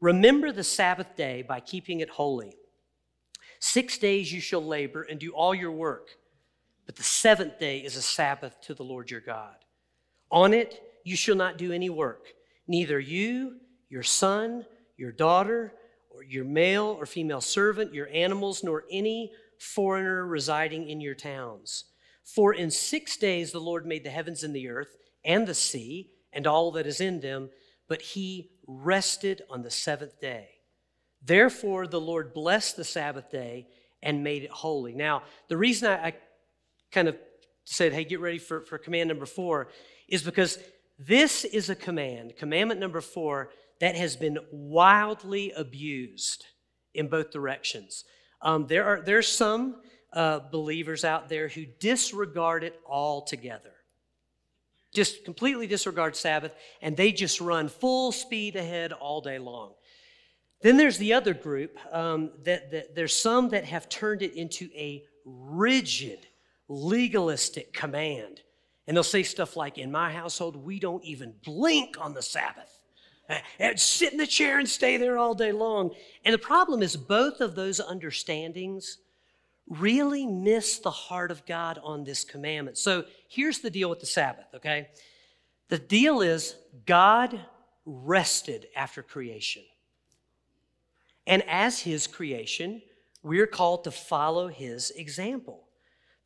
Remember 0.00 0.52
the 0.52 0.62
Sabbath 0.62 1.16
day 1.16 1.42
by 1.42 1.60
keeping 1.60 2.00
it 2.00 2.08
holy. 2.08 2.56
Six 3.58 3.98
days 3.98 4.32
you 4.32 4.40
shall 4.40 4.64
labor 4.64 5.02
and 5.02 5.18
do 5.18 5.32
all 5.32 5.54
your 5.54 5.72
work, 5.72 6.10
but 6.86 6.96
the 6.96 7.02
seventh 7.02 7.58
day 7.58 7.78
is 7.78 7.96
a 7.96 8.02
Sabbath 8.02 8.60
to 8.62 8.74
the 8.74 8.84
Lord 8.84 9.10
your 9.10 9.20
God. 9.20 9.56
On 10.30 10.54
it 10.54 10.82
you 11.02 11.16
shall 11.16 11.36
not 11.36 11.58
do 11.58 11.72
any 11.72 11.90
work, 11.90 12.28
neither 12.68 13.00
you, 13.00 13.56
your 13.88 14.02
son, 14.02 14.64
your 14.96 15.12
daughter, 15.12 15.74
or 16.10 16.22
your 16.22 16.44
male 16.44 16.96
or 16.98 17.06
female 17.06 17.40
servant, 17.40 17.92
your 17.92 18.08
animals, 18.08 18.62
nor 18.62 18.84
any 18.90 19.32
foreigner 19.58 20.26
residing 20.26 20.88
in 20.88 21.00
your 21.00 21.14
towns. 21.14 21.84
For 22.24 22.52
in 22.52 22.70
six 22.70 23.16
days 23.16 23.52
the 23.52 23.60
Lord 23.60 23.86
made 23.86 24.04
the 24.04 24.10
heavens 24.10 24.42
and 24.42 24.54
the 24.54 24.68
earth 24.68 24.96
and 25.24 25.46
the 25.46 25.54
sea 25.54 26.10
and 26.32 26.46
all 26.46 26.72
that 26.72 26.86
is 26.86 27.00
in 27.00 27.20
them, 27.20 27.50
but 27.88 28.02
he 28.02 28.50
rested 28.66 29.42
on 29.50 29.62
the 29.62 29.70
seventh 29.70 30.20
day. 30.20 30.48
Therefore, 31.22 31.86
the 31.86 32.00
Lord 32.00 32.34
blessed 32.34 32.76
the 32.76 32.84
Sabbath 32.84 33.30
day 33.30 33.68
and 34.02 34.24
made 34.24 34.44
it 34.44 34.50
holy. 34.50 34.94
Now, 34.94 35.22
the 35.48 35.56
reason 35.56 35.90
I, 35.90 36.08
I 36.08 36.14
kind 36.92 37.08
of 37.08 37.16
said, 37.64 37.92
hey, 37.92 38.04
get 38.04 38.20
ready 38.20 38.38
for, 38.38 38.60
for 38.60 38.78
command 38.78 39.08
number 39.08 39.26
four 39.26 39.68
is 40.08 40.22
because 40.22 40.58
this 40.98 41.44
is 41.44 41.70
a 41.70 41.74
command, 41.74 42.34
commandment 42.38 42.80
number 42.80 43.00
four, 43.00 43.50
that 43.80 43.96
has 43.96 44.16
been 44.16 44.38
wildly 44.52 45.52
abused 45.52 46.44
in 46.94 47.08
both 47.08 47.30
directions. 47.30 48.04
Um, 48.40 48.66
there 48.66 48.84
are 48.84 49.00
there's 49.00 49.28
some 49.28 49.76
uh, 50.14 50.40
believers 50.50 51.04
out 51.04 51.28
there 51.28 51.48
who 51.48 51.66
disregard 51.80 52.64
it 52.64 52.80
altogether, 52.86 53.72
just 54.94 55.24
completely 55.24 55.66
disregard 55.66 56.16
Sabbath, 56.16 56.52
and 56.80 56.96
they 56.96 57.12
just 57.12 57.40
run 57.40 57.68
full 57.68 58.12
speed 58.12 58.56
ahead 58.56 58.92
all 58.92 59.20
day 59.20 59.38
long. 59.38 59.74
Then 60.62 60.78
there's 60.78 60.96
the 60.96 61.12
other 61.12 61.34
group 61.34 61.76
um, 61.92 62.30
that, 62.44 62.70
that 62.70 62.94
there's 62.94 63.14
some 63.14 63.50
that 63.50 63.66
have 63.66 63.88
turned 63.88 64.22
it 64.22 64.32
into 64.34 64.70
a 64.74 65.04
rigid, 65.26 66.26
legalistic 66.68 67.72
command. 67.72 68.40
And 68.86 68.96
they'll 68.96 69.04
say 69.04 69.24
stuff 69.24 69.56
like, 69.56 69.76
In 69.78 69.92
my 69.92 70.12
household, 70.12 70.56
we 70.56 70.78
don't 70.78 71.04
even 71.04 71.34
blink 71.44 71.96
on 72.00 72.14
the 72.14 72.22
Sabbath. 72.22 72.80
And 73.58 73.80
sit 73.80 74.12
in 74.12 74.18
the 74.18 74.26
chair 74.26 74.58
and 74.58 74.68
stay 74.68 74.98
there 74.98 75.16
all 75.16 75.34
day 75.34 75.50
long. 75.50 75.94
And 76.26 76.34
the 76.34 76.38
problem 76.38 76.82
is, 76.82 76.94
both 76.94 77.40
of 77.40 77.54
those 77.54 77.80
understandings 77.80 78.98
really 79.68 80.26
miss 80.26 80.78
the 80.78 80.90
heart 80.90 81.30
of 81.30 81.46
God 81.46 81.78
on 81.82 82.04
this 82.04 82.24
commandment. 82.24 82.78
So 82.78 83.04
here's 83.28 83.60
the 83.60 83.70
deal 83.70 83.88
with 83.88 84.00
the 84.00 84.06
Sabbath, 84.06 84.46
okay? 84.54 84.88
The 85.68 85.78
deal 85.78 86.20
is 86.20 86.54
God 86.86 87.40
rested 87.86 88.66
after 88.76 89.02
creation. 89.02 89.62
And 91.26 91.42
as 91.48 91.80
his 91.80 92.06
creation, 92.06 92.82
we're 93.22 93.46
called 93.46 93.84
to 93.84 93.90
follow 93.90 94.48
his 94.48 94.90
example. 94.90 95.64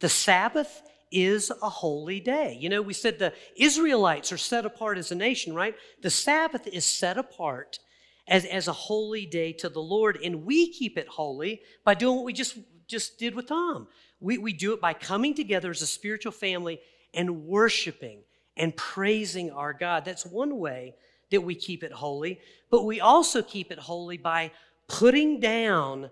The 0.00 0.08
Sabbath 0.08 0.82
is 1.10 1.50
a 1.62 1.68
holy 1.68 2.20
day. 2.20 2.56
You 2.60 2.68
know, 2.68 2.82
we 2.82 2.92
said 2.92 3.18
the 3.18 3.32
Israelites 3.56 4.32
are 4.32 4.38
set 4.38 4.66
apart 4.66 4.98
as 4.98 5.10
a 5.10 5.14
nation, 5.14 5.54
right? 5.54 5.74
The 6.02 6.10
Sabbath 6.10 6.66
is 6.66 6.84
set 6.84 7.16
apart 7.16 7.78
as, 8.26 8.44
as 8.44 8.68
a 8.68 8.72
holy 8.72 9.24
day 9.24 9.52
to 9.54 9.68
the 9.68 9.80
Lord, 9.80 10.18
and 10.22 10.44
we 10.44 10.72
keep 10.72 10.98
it 10.98 11.08
holy 11.08 11.62
by 11.84 11.94
doing 11.94 12.16
what 12.16 12.24
we 12.24 12.32
just, 12.32 12.58
just 12.88 13.18
did 13.18 13.34
with 13.34 13.46
Tom. 13.46 13.86
We, 14.20 14.38
we 14.38 14.52
do 14.52 14.72
it 14.72 14.80
by 14.80 14.94
coming 14.94 15.34
together 15.34 15.70
as 15.70 15.82
a 15.82 15.86
spiritual 15.86 16.32
family 16.32 16.80
and 17.14 17.46
worshiping 17.46 18.20
and 18.56 18.74
praising 18.76 19.50
our 19.52 19.72
God. 19.72 20.04
That's 20.04 20.26
one 20.26 20.58
way 20.58 20.94
that 21.30 21.42
we 21.42 21.54
keep 21.54 21.84
it 21.84 21.92
holy, 21.92 22.40
but 22.70 22.84
we 22.84 23.00
also 23.00 23.42
keep 23.42 23.70
it 23.70 23.78
holy 23.78 24.16
by 24.16 24.50
putting 24.88 25.38
down 25.38 26.10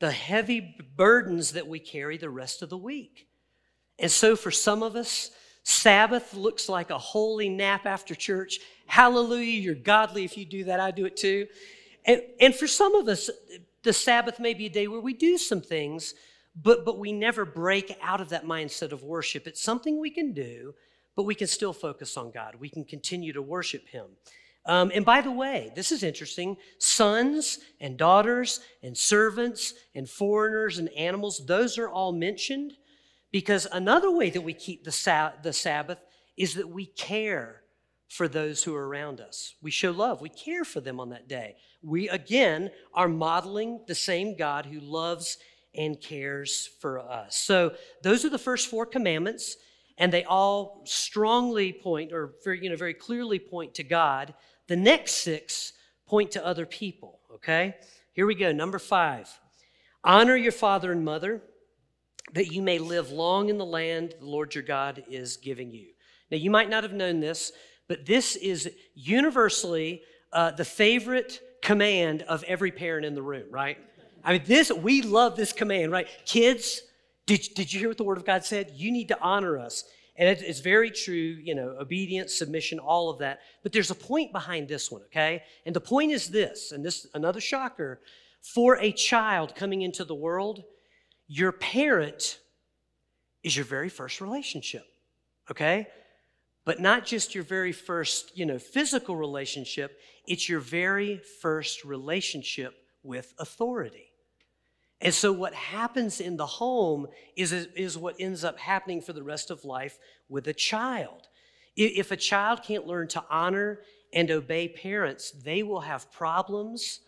the 0.00 0.10
heavy 0.10 0.76
burdens 0.96 1.52
that 1.52 1.68
we 1.68 1.78
carry 1.78 2.16
the 2.16 2.30
rest 2.30 2.62
of 2.62 2.70
the 2.70 2.76
week. 2.76 3.28
And 3.98 4.10
so 4.10 4.34
for 4.34 4.50
some 4.50 4.82
of 4.82 4.96
us, 4.96 5.30
Sabbath 5.62 6.34
looks 6.34 6.68
like 6.68 6.90
a 6.90 6.98
holy 6.98 7.48
nap 7.48 7.86
after 7.86 8.14
church. 8.14 8.58
Hallelujah, 8.86 9.60
you're 9.60 9.74
godly 9.74 10.24
if 10.24 10.36
you 10.36 10.44
do 10.44 10.64
that. 10.64 10.80
I 10.80 10.90
do 10.90 11.06
it 11.06 11.16
too. 11.16 11.46
And, 12.04 12.22
and 12.40 12.54
for 12.54 12.66
some 12.66 12.94
of 12.94 13.08
us, 13.08 13.30
the 13.84 13.92
Sabbath 13.92 14.40
may 14.40 14.54
be 14.54 14.66
a 14.66 14.70
day 14.70 14.88
where 14.88 15.00
we 15.00 15.14
do 15.14 15.38
some 15.38 15.60
things, 15.60 16.14
but, 16.60 16.84
but 16.84 16.98
we 16.98 17.12
never 17.12 17.44
break 17.44 17.96
out 18.02 18.20
of 18.20 18.30
that 18.30 18.44
mindset 18.44 18.92
of 18.92 19.02
worship. 19.02 19.46
It's 19.46 19.62
something 19.62 20.00
we 20.00 20.10
can 20.10 20.32
do, 20.32 20.74
but 21.14 21.24
we 21.24 21.34
can 21.34 21.46
still 21.46 21.72
focus 21.72 22.16
on 22.16 22.30
God. 22.30 22.56
We 22.58 22.68
can 22.68 22.84
continue 22.84 23.32
to 23.32 23.42
worship 23.42 23.86
Him. 23.88 24.06
Um, 24.66 24.90
and 24.94 25.04
by 25.04 25.20
the 25.20 25.30
way, 25.30 25.72
this 25.76 25.92
is 25.92 26.02
interesting 26.02 26.56
sons 26.78 27.58
and 27.80 27.98
daughters 27.98 28.60
and 28.82 28.96
servants 28.96 29.74
and 29.94 30.08
foreigners 30.08 30.78
and 30.78 30.88
animals, 30.90 31.44
those 31.46 31.76
are 31.76 31.88
all 31.88 32.12
mentioned 32.12 32.72
because 33.30 33.66
another 33.72 34.10
way 34.10 34.30
that 34.30 34.40
we 34.40 34.54
keep 34.54 34.84
the, 34.84 34.92
sa- 34.92 35.32
the 35.42 35.52
Sabbath 35.52 35.98
is 36.36 36.54
that 36.54 36.68
we 36.68 36.86
care 36.86 37.63
for 38.14 38.28
those 38.28 38.62
who 38.62 38.72
are 38.76 38.86
around 38.86 39.20
us. 39.20 39.56
We 39.60 39.72
show 39.72 39.90
love, 39.90 40.20
we 40.20 40.28
care 40.28 40.64
for 40.64 40.80
them 40.80 41.00
on 41.00 41.08
that 41.08 41.26
day. 41.26 41.56
We, 41.82 42.08
again, 42.08 42.70
are 42.94 43.08
modeling 43.08 43.80
the 43.88 43.94
same 43.96 44.36
God 44.36 44.66
who 44.66 44.78
loves 44.78 45.36
and 45.74 46.00
cares 46.00 46.70
for 46.80 47.00
us. 47.00 47.36
So, 47.36 47.72
those 48.04 48.24
are 48.24 48.28
the 48.28 48.38
first 48.38 48.68
four 48.68 48.86
commandments, 48.86 49.56
and 49.98 50.12
they 50.12 50.22
all 50.22 50.82
strongly 50.84 51.72
point, 51.72 52.12
or 52.12 52.34
very, 52.44 52.62
you 52.62 52.70
know, 52.70 52.76
very 52.76 52.94
clearly 52.94 53.40
point 53.40 53.74
to 53.74 53.82
God. 53.82 54.32
The 54.68 54.76
next 54.76 55.14
six 55.14 55.72
point 56.06 56.30
to 56.32 56.46
other 56.46 56.66
people, 56.66 57.18
okay? 57.34 57.74
Here 58.12 58.26
we 58.26 58.36
go. 58.36 58.52
Number 58.52 58.78
five 58.78 59.28
honor 60.04 60.36
your 60.36 60.52
father 60.52 60.92
and 60.92 61.04
mother 61.04 61.42
that 62.34 62.52
you 62.52 62.62
may 62.62 62.78
live 62.78 63.10
long 63.10 63.48
in 63.48 63.58
the 63.58 63.66
land 63.66 64.14
the 64.20 64.26
Lord 64.26 64.54
your 64.54 64.62
God 64.62 65.02
is 65.10 65.36
giving 65.36 65.72
you. 65.72 65.88
Now, 66.30 66.36
you 66.36 66.50
might 66.50 66.70
not 66.70 66.84
have 66.84 66.92
known 66.92 67.20
this, 67.20 67.52
but 67.88 68.06
this 68.06 68.36
is 68.36 68.70
universally 68.94 70.02
uh, 70.32 70.50
the 70.50 70.64
favorite 70.64 71.40
command 71.62 72.22
of 72.22 72.42
every 72.44 72.70
parent 72.70 73.06
in 73.06 73.14
the 73.14 73.22
room, 73.22 73.46
right? 73.50 73.78
I 74.24 74.32
mean, 74.32 74.42
this, 74.46 74.70
we 74.72 75.02
love 75.02 75.36
this 75.36 75.52
command, 75.52 75.92
right? 75.92 76.08
Kids, 76.24 76.82
did, 77.26 77.46
did 77.54 77.72
you 77.72 77.80
hear 77.80 77.88
what 77.88 77.98
the 77.98 78.04
Word 78.04 78.18
of 78.18 78.24
God 78.24 78.44
said? 78.44 78.72
You 78.74 78.90
need 78.90 79.08
to 79.08 79.20
honor 79.20 79.58
us. 79.58 79.84
And 80.16 80.28
it, 80.28 80.42
it's 80.42 80.60
very 80.60 80.90
true, 80.90 81.14
you 81.14 81.54
know, 81.54 81.76
obedience, 81.80 82.34
submission, 82.34 82.78
all 82.78 83.10
of 83.10 83.18
that. 83.18 83.40
But 83.62 83.72
there's 83.72 83.90
a 83.90 83.94
point 83.94 84.32
behind 84.32 84.68
this 84.68 84.90
one, 84.90 85.02
okay? 85.06 85.42
And 85.66 85.74
the 85.74 85.80
point 85.80 86.12
is 86.12 86.28
this, 86.28 86.72
and 86.72 86.84
this 86.84 87.06
another 87.14 87.40
shocker 87.40 88.00
for 88.40 88.78
a 88.78 88.92
child 88.92 89.54
coming 89.54 89.82
into 89.82 90.04
the 90.04 90.14
world, 90.14 90.62
your 91.26 91.52
parent 91.52 92.38
is 93.42 93.56
your 93.56 93.64
very 93.64 93.88
first 93.88 94.20
relationship, 94.20 94.84
okay? 95.50 95.88
But 96.64 96.80
not 96.80 97.04
just 97.04 97.34
your 97.34 97.44
very 97.44 97.72
first, 97.72 98.36
you 98.36 98.46
know, 98.46 98.58
physical 98.58 99.16
relationship, 99.16 99.98
it's 100.26 100.48
your 100.48 100.60
very 100.60 101.18
first 101.18 101.84
relationship 101.84 102.74
with 103.02 103.34
authority. 103.38 104.10
And 105.00 105.12
so, 105.12 105.32
what 105.32 105.52
happens 105.52 106.20
in 106.20 106.38
the 106.38 106.46
home 106.46 107.06
is, 107.36 107.52
is 107.52 107.98
what 107.98 108.16
ends 108.18 108.44
up 108.44 108.58
happening 108.58 109.02
for 109.02 109.12
the 109.12 109.22
rest 109.22 109.50
of 109.50 109.64
life 109.64 109.98
with 110.28 110.48
a 110.48 110.54
child. 110.54 111.28
If 111.76 112.10
a 112.10 112.16
child 112.16 112.62
can't 112.62 112.86
learn 112.86 113.08
to 113.08 113.24
honor 113.28 113.80
and 114.12 114.30
obey 114.30 114.68
parents, 114.68 115.32
they 115.32 115.62
will 115.62 115.80
have 115.80 116.10
problems 116.12 117.00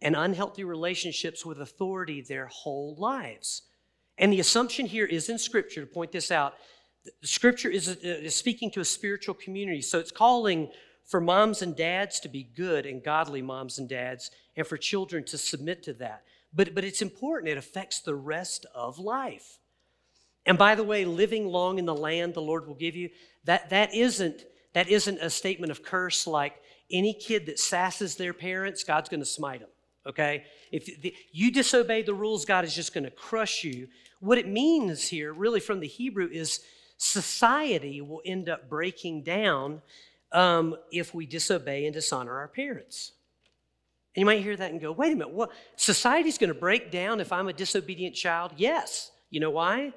and 0.00 0.16
unhealthy 0.16 0.64
relationships 0.64 1.44
with 1.44 1.60
authority 1.60 2.22
their 2.22 2.46
whole 2.46 2.94
lives. 2.96 3.62
And 4.16 4.32
the 4.32 4.40
assumption 4.40 4.86
here 4.86 5.06
is 5.06 5.28
in 5.28 5.38
Scripture, 5.38 5.80
to 5.82 5.86
point 5.86 6.12
this 6.12 6.30
out, 6.30 6.54
Scripture 7.22 7.68
is, 7.68 7.88
uh, 7.88 7.94
is 8.02 8.34
speaking 8.34 8.70
to 8.72 8.80
a 8.80 8.84
spiritual 8.84 9.34
community. 9.34 9.82
So 9.82 9.98
it's 9.98 10.10
calling 10.10 10.70
for 11.04 11.20
moms 11.20 11.62
and 11.62 11.76
dads 11.76 12.20
to 12.20 12.28
be 12.28 12.44
good 12.44 12.86
and 12.86 13.02
godly 13.02 13.42
moms 13.42 13.78
and 13.78 13.88
dads, 13.88 14.30
and 14.56 14.66
for 14.66 14.76
children 14.76 15.24
to 15.24 15.38
submit 15.38 15.82
to 15.84 15.92
that. 15.94 16.22
But, 16.54 16.74
but 16.74 16.84
it's 16.84 17.02
important, 17.02 17.50
it 17.50 17.58
affects 17.58 18.00
the 18.00 18.14
rest 18.14 18.66
of 18.74 18.98
life. 18.98 19.58
And 20.46 20.58
by 20.58 20.74
the 20.74 20.84
way, 20.84 21.04
living 21.04 21.46
long 21.46 21.78
in 21.78 21.86
the 21.86 21.94
land 21.94 22.34
the 22.34 22.42
Lord 22.42 22.66
will 22.66 22.74
give 22.74 22.94
you, 22.94 23.10
that, 23.44 23.70
that, 23.70 23.94
isn't, 23.94 24.44
that 24.74 24.88
isn't 24.88 25.18
a 25.18 25.30
statement 25.30 25.70
of 25.70 25.82
curse 25.82 26.26
like 26.26 26.54
any 26.90 27.14
kid 27.14 27.46
that 27.46 27.58
sasses 27.58 28.16
their 28.16 28.32
parents, 28.32 28.84
God's 28.84 29.08
going 29.08 29.20
to 29.20 29.26
smite 29.26 29.60
them 29.60 29.68
okay? 30.06 30.44
If 30.70 31.00
the, 31.00 31.14
you 31.32 31.50
disobey 31.50 32.02
the 32.02 32.14
rules, 32.14 32.44
God 32.44 32.64
is 32.64 32.74
just 32.74 32.94
going 32.94 33.04
to 33.04 33.10
crush 33.10 33.64
you. 33.64 33.88
What 34.20 34.38
it 34.38 34.48
means 34.48 35.08
here, 35.08 35.32
really 35.32 35.60
from 35.60 35.80
the 35.80 35.86
Hebrew, 35.86 36.28
is 36.30 36.60
society 37.02 38.00
will 38.00 38.22
end 38.24 38.48
up 38.48 38.68
breaking 38.68 39.22
down 39.22 39.82
um, 40.30 40.76
if 40.92 41.12
we 41.12 41.26
disobey 41.26 41.84
and 41.84 41.92
dishonor 41.92 42.32
our 42.32 42.46
parents. 42.46 43.12
And 44.14 44.20
you 44.20 44.26
might 44.26 44.42
hear 44.42 44.56
that 44.56 44.70
and 44.70 44.80
go, 44.80 44.92
wait 44.92 45.12
a 45.12 45.16
minute, 45.16 45.32
what? 45.32 45.50
Society's 45.74 46.38
going 46.38 46.52
to 46.52 46.58
break 46.58 46.92
down 46.92 47.18
if 47.18 47.32
I'm 47.32 47.48
a 47.48 47.52
disobedient 47.52 48.14
child? 48.14 48.52
Yes. 48.56 49.10
You 49.30 49.40
know 49.40 49.50
why? 49.50 49.92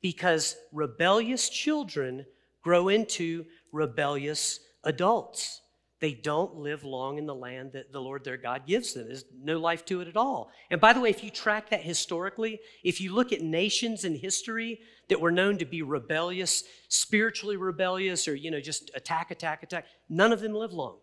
Because 0.00 0.56
rebellious 0.72 1.48
children 1.48 2.24
grow 2.62 2.88
into 2.88 3.46
rebellious 3.72 4.60
adults. 4.84 5.60
They 6.04 6.12
don't 6.12 6.56
live 6.56 6.84
long 6.84 7.16
in 7.16 7.24
the 7.24 7.34
land 7.34 7.72
that 7.72 7.90
the 7.90 7.98
Lord 7.98 8.24
their 8.24 8.36
God 8.36 8.66
gives 8.66 8.92
them. 8.92 9.06
There's 9.06 9.24
no 9.42 9.56
life 9.56 9.86
to 9.86 10.02
it 10.02 10.08
at 10.08 10.18
all. 10.18 10.50
And 10.70 10.78
by 10.78 10.92
the 10.92 11.00
way, 11.00 11.08
if 11.08 11.24
you 11.24 11.30
track 11.30 11.70
that 11.70 11.80
historically, 11.80 12.60
if 12.82 13.00
you 13.00 13.14
look 13.14 13.32
at 13.32 13.40
nations 13.40 14.04
in 14.04 14.14
history 14.14 14.80
that 15.08 15.18
were 15.18 15.30
known 15.30 15.56
to 15.56 15.64
be 15.64 15.80
rebellious, 15.80 16.62
spiritually 16.88 17.56
rebellious, 17.56 18.28
or, 18.28 18.34
you 18.34 18.50
know, 18.50 18.60
just 18.60 18.90
attack, 18.94 19.30
attack, 19.30 19.62
attack, 19.62 19.86
none 20.10 20.30
of 20.30 20.40
them 20.42 20.52
live 20.52 20.74
long. 20.74 20.98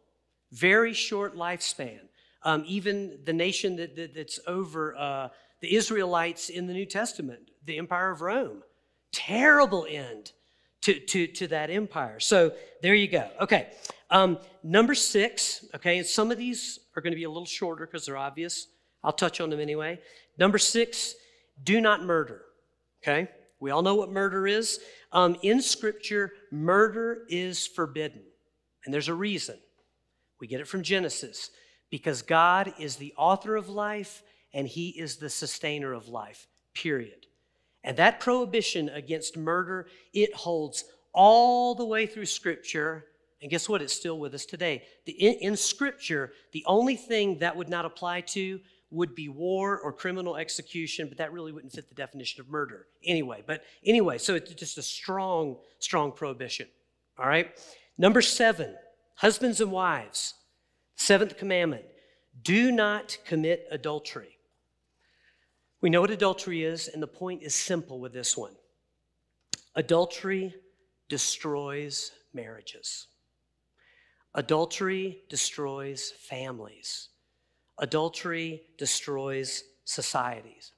Very 0.51 0.93
short 0.93 1.35
lifespan. 1.35 2.01
Um, 2.43 2.63
even 2.67 3.21
the 3.25 3.33
nation 3.33 3.77
that, 3.77 3.95
that 3.95 4.13
that's 4.13 4.39
over 4.45 4.95
uh, 4.95 5.29
the 5.61 5.75
Israelites 5.75 6.49
in 6.49 6.67
the 6.67 6.73
New 6.73 6.85
Testament, 6.85 7.49
the 7.65 7.79
Empire 7.79 8.11
of 8.11 8.21
Rome, 8.21 8.61
terrible 9.11 9.87
end 9.89 10.33
to, 10.81 10.99
to, 10.99 11.27
to 11.27 11.47
that 11.47 11.71
empire. 11.71 12.19
So 12.19 12.53
there 12.81 12.95
you 12.95 13.07
go. 13.07 13.29
Okay. 13.39 13.71
Um, 14.11 14.37
number 14.61 14.93
six, 14.93 15.65
okay, 15.73 15.97
and 15.97 16.05
some 16.05 16.31
of 16.31 16.37
these 16.37 16.79
are 16.95 17.01
going 17.01 17.13
to 17.13 17.17
be 17.17 17.23
a 17.23 17.29
little 17.29 17.45
shorter 17.45 17.85
because 17.85 18.05
they're 18.05 18.17
obvious. 18.17 18.67
I'll 19.03 19.13
touch 19.13 19.41
on 19.41 19.49
them 19.49 19.59
anyway. 19.59 19.99
Number 20.37 20.57
six, 20.57 21.15
do 21.63 21.81
not 21.81 22.03
murder. 22.03 22.43
Okay? 23.01 23.29
We 23.59 23.71
all 23.71 23.81
know 23.81 23.95
what 23.95 24.11
murder 24.11 24.47
is. 24.47 24.79
Um, 25.11 25.37
in 25.41 25.61
Scripture, 25.61 26.33
murder 26.51 27.25
is 27.29 27.65
forbidden. 27.65 28.21
And 28.85 28.93
there's 28.93 29.07
a 29.07 29.13
reason. 29.13 29.57
We 30.39 30.47
get 30.47 30.59
it 30.59 30.67
from 30.67 30.83
Genesis 30.83 31.51
because 31.89 32.21
God 32.21 32.73
is 32.79 32.95
the 32.95 33.13
author 33.17 33.55
of 33.55 33.69
life 33.69 34.23
and 34.53 34.67
He 34.67 34.89
is 34.89 35.17
the 35.17 35.29
sustainer 35.29 35.93
of 35.93 36.07
life, 36.07 36.47
period. 36.73 37.27
And 37.83 37.97
that 37.97 38.19
prohibition 38.19 38.89
against 38.89 39.37
murder, 39.37 39.87
it 40.13 40.33
holds 40.33 40.85
all 41.13 41.75
the 41.75 41.85
way 41.85 42.05
through 42.05 42.25
Scripture. 42.25 43.05
And 43.41 43.49
guess 43.49 43.67
what? 43.67 43.81
It's 43.81 43.93
still 43.93 44.19
with 44.19 44.33
us 44.33 44.45
today. 44.45 44.83
The, 45.05 45.13
in, 45.13 45.33
in, 45.51 45.57
Scripture, 45.57 46.31
the 46.51 46.63
only 46.67 46.95
thing 46.95 47.39
that 47.39 47.55
would 47.55 47.69
not 47.69 47.85
apply 47.85 48.21
to 48.21 48.59
would 48.91 49.15
be 49.15 49.29
war 49.29 49.79
or 49.79 49.91
criminal 49.91 50.35
execution, 50.35 51.07
but 51.07 51.17
that 51.17 51.33
really 51.33 51.51
wouldn't 51.51 51.73
fit 51.73 51.89
the 51.89 51.95
definition 51.95 52.41
of 52.41 52.49
murder 52.49 52.87
anyway. 53.03 53.43
But 53.45 53.63
anyway, 53.83 54.17
so 54.17 54.35
it's 54.35 54.53
just 54.53 54.77
a 54.77 54.83
strong, 54.83 55.57
strong 55.79 56.11
prohibition. 56.11 56.67
All 57.17 57.27
right? 57.27 57.51
Number 57.97 58.21
seven, 58.21 58.75
husbands 59.15 59.61
and 59.61 59.71
wives. 59.71 60.35
Seventh 60.95 61.37
commandment 61.37 61.85
do 62.43 62.71
not 62.71 63.17
commit 63.25 63.67
adultery. 63.71 64.37
We 65.81 65.89
know 65.89 66.01
what 66.01 66.11
adultery 66.11 66.63
is, 66.63 66.87
and 66.87 67.01
the 67.01 67.07
point 67.07 67.41
is 67.41 67.55
simple 67.55 67.99
with 67.99 68.13
this 68.13 68.37
one 68.37 68.53
adultery 69.75 70.53
destroys 71.09 72.11
marriages, 72.33 73.07
adultery 74.33 75.19
destroys 75.29 76.11
families, 76.11 77.09
adultery 77.77 78.63
destroys 78.77 79.63
societies. 79.85 80.71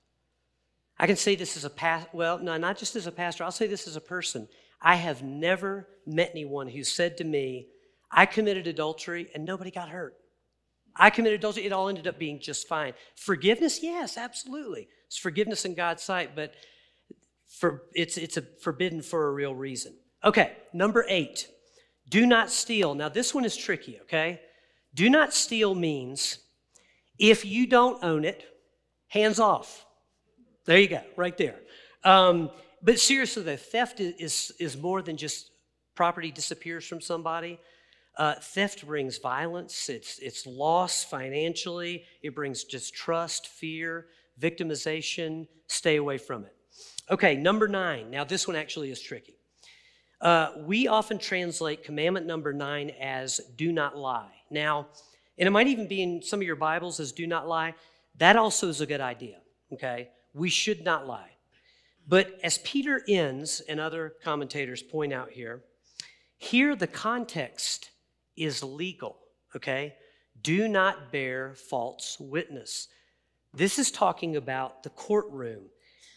I 0.98 1.08
can 1.08 1.16
say 1.16 1.36
this 1.36 1.58
as 1.58 1.66
a 1.66 1.70
pastor, 1.70 2.10
well, 2.14 2.40
no, 2.40 2.58
not 2.58 2.78
just 2.78 2.96
as 2.96 3.08
a 3.08 3.12
pastor, 3.12 3.44
I'll 3.44 3.52
say 3.52 3.68
this 3.68 3.88
as 3.88 3.96
a 3.96 4.02
person. 4.02 4.48
I 4.82 4.96
have 4.96 5.24
never 5.24 5.88
met 6.06 6.32
anyone 6.32 6.68
who 6.68 6.84
said 6.84 7.18
to 7.18 7.24
me, 7.24 7.68
I 8.12 8.26
committed 8.26 8.68
adultery 8.68 9.30
and 9.34 9.46
nobody 9.46 9.72
got 9.72 9.90
hurt. 9.90 10.16
I 10.96 11.10
committed 11.10 11.40
adultery, 11.40 11.66
it 11.66 11.74
all 11.74 11.90
ended 11.90 12.08
up 12.08 12.20
being 12.20 12.40
just 12.40 12.68
fine. 12.68 12.94
Forgiveness, 13.16 13.82
yes, 13.82 14.18
absolutely. 14.18 14.88
It's 15.08 15.18
forgiveness 15.18 15.66
in 15.66 15.74
God's 15.74 16.04
sight, 16.04 16.36
but 16.36 16.54
for, 17.48 17.84
it's, 17.94 18.18
it's 18.18 18.38
a 18.38 18.44
forbidden 18.62 19.02
for 19.02 19.28
a 19.28 19.32
real 19.32 19.56
reason. 19.56 19.96
Okay, 20.24 20.54
number 20.74 21.06
eight, 21.10 21.48
do 22.10 22.26
not 22.26 22.52
steal. 22.52 22.96
Now, 22.96 23.10
this 23.10 23.34
one 23.34 23.46
is 23.46 23.56
tricky, 23.56 24.00
okay? 24.02 24.42
Do 24.94 25.10
not 25.10 25.34
steal 25.34 25.74
means 25.74 26.40
if 27.18 27.46
you 27.46 27.68
don't 27.68 28.04
own 28.04 28.26
it, 28.26 28.44
hands 29.08 29.40
off. 29.40 29.86
There 30.66 30.78
you 30.78 30.88
go, 30.88 31.02
right 31.16 31.38
there. 31.38 31.60
Um, 32.04 32.50
but 32.82 33.00
seriously, 33.00 33.44
though, 33.44 33.56
theft 33.56 34.00
is, 34.00 34.52
is 34.60 34.78
more 34.78 35.02
than 35.02 35.18
just 35.18 35.52
property 35.96 36.32
disappears 36.32 36.86
from 36.86 37.02
somebody. 37.02 37.60
Uh, 38.18 38.36
theft 38.36 38.86
brings 38.86 39.18
violence, 39.18 39.90
it's, 39.90 40.20
it's 40.20 40.46
loss 40.46 41.04
financially, 41.04 42.04
it 42.22 42.36
brings 42.36 42.64
distrust, 42.64 43.48
fear, 43.48 44.08
victimization. 44.40 45.48
Stay 45.68 45.96
away 45.96 46.18
from 46.18 46.46
it. 46.46 46.56
Okay, 47.10 47.36
number 47.36 47.68
nine. 47.68 48.12
Now, 48.12 48.24
this 48.24 48.48
one 48.48 48.56
actually 48.56 48.92
is 48.92 49.02
tricky. 49.02 49.38
Uh, 50.24 50.54
we 50.66 50.88
often 50.88 51.20
translate 51.20 51.84
commandment 51.84 52.26
number 52.26 52.54
nine 52.54 52.92
as 52.92 53.42
do 53.58 53.74
not 53.74 53.98
lie. 53.98 54.32
Now, 54.50 54.88
and 55.38 55.46
it 55.46 55.52
might 55.52 55.68
even 55.68 55.86
be 55.86 56.02
in 56.02 56.22
some 56.22 56.40
of 56.40 56.48
your 56.48 56.56
Bibles 56.56 57.02
as 57.02 57.12
do 57.12 57.28
not 57.28 57.46
lie. 57.46 57.76
That 58.20 58.38
also 58.38 58.70
is 58.70 58.80
a 58.80 58.86
good 58.86 59.02
idea, 59.02 59.40
okay? 59.74 60.12
We 60.34 60.50
should 60.50 60.86
not 60.86 61.06
lie. 61.06 61.32
But 62.08 62.40
as 62.42 62.58
Peter 62.60 63.02
Enns 63.06 63.60
and 63.68 63.82
other 63.82 64.14
commentators 64.24 64.82
point 64.82 65.12
out 65.12 65.30
here, 65.30 65.66
here 66.38 66.74
the 66.78 66.88
context 66.88 67.92
is 68.38 68.64
legal, 68.64 69.18
okay? 69.54 69.96
Do 70.42 70.70
not 70.70 71.12
bear 71.12 71.54
false 71.54 72.16
witness. 72.18 72.88
This 73.54 73.78
is 73.78 73.92
talking 73.92 74.38
about 74.38 74.84
the 74.84 74.90
courtroom. 74.90 75.66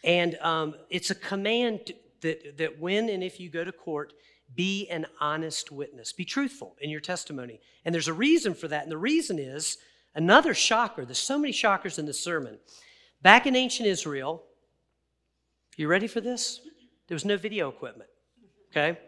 And 0.04 0.36
um, 0.36 0.76
it's 0.90 1.10
a 1.10 1.16
command 1.16 1.90
that, 2.22 2.58
that 2.58 2.80
when 2.80 3.08
and 3.08 3.22
if 3.22 3.40
you 3.40 3.48
go 3.48 3.64
to 3.64 3.72
court, 3.72 4.12
be 4.54 4.88
an 4.88 5.06
honest 5.20 5.72
witness. 5.72 6.12
Be 6.12 6.24
truthful 6.24 6.76
in 6.80 6.90
your 6.90 7.00
testimony. 7.00 7.60
And 7.84 7.94
there's 7.94 8.08
a 8.08 8.12
reason 8.12 8.54
for 8.54 8.68
that. 8.68 8.84
And 8.84 8.92
the 8.92 8.98
reason 8.98 9.38
is 9.38 9.78
another 10.14 10.54
shocker. 10.54 11.04
There's 11.04 11.18
so 11.18 11.38
many 11.38 11.52
shockers 11.52 11.98
in 11.98 12.06
the 12.06 12.12
sermon. 12.12 12.58
Back 13.22 13.46
in 13.46 13.56
ancient 13.56 13.88
Israel, 13.88 14.44
you 15.76 15.88
ready 15.88 16.06
for 16.06 16.20
this? 16.20 16.60
There 17.08 17.14
was 17.14 17.24
no 17.24 17.36
video 17.36 17.68
equipment, 17.68 18.10
okay? 18.70 18.98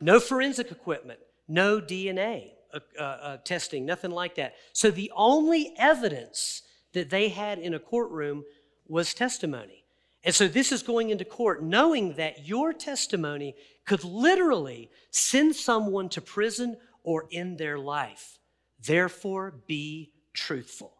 No 0.00 0.20
forensic 0.20 0.70
equipment 0.70 1.20
no 1.48 1.80
DNA 1.80 2.50
uh, 2.72 2.80
uh, 2.98 3.02
uh, 3.02 3.36
testing, 3.38 3.84
nothing 3.84 4.10
like 4.10 4.36
that. 4.36 4.54
So 4.72 4.90
the 4.90 5.12
only 5.14 5.74
evidence 5.76 6.62
that 6.94 7.10
they 7.10 7.28
had 7.28 7.58
in 7.58 7.74
a 7.74 7.78
courtroom 7.78 8.44
was 8.88 9.14
testimony. 9.14 9.81
And 10.24 10.34
so 10.34 10.46
this 10.46 10.70
is 10.70 10.82
going 10.82 11.10
into 11.10 11.24
court 11.24 11.62
knowing 11.62 12.14
that 12.14 12.46
your 12.46 12.72
testimony 12.72 13.56
could 13.84 14.04
literally 14.04 14.90
send 15.10 15.56
someone 15.56 16.08
to 16.10 16.20
prison 16.20 16.76
or 17.02 17.26
end 17.32 17.58
their 17.58 17.78
life. 17.78 18.38
Therefore, 18.84 19.54
be 19.66 20.12
truthful. 20.32 20.92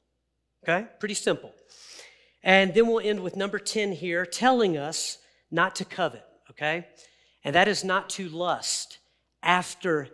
Okay? 0.64 0.88
Pretty 0.98 1.14
simple. 1.14 1.52
And 2.42 2.74
then 2.74 2.88
we'll 2.88 3.00
end 3.00 3.20
with 3.20 3.36
number 3.36 3.58
10 3.58 3.92
here, 3.92 4.26
telling 4.26 4.76
us 4.76 5.18
not 5.50 5.76
to 5.76 5.84
covet. 5.84 6.24
Okay? 6.50 6.88
And 7.44 7.54
that 7.54 7.68
is 7.68 7.84
not 7.84 8.10
to 8.10 8.28
lust 8.28 8.98
after 9.42 10.08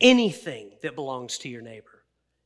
anything 0.00 0.70
that 0.82 0.94
belongs 0.94 1.38
to 1.38 1.48
your 1.48 1.62
neighbor. 1.62 1.89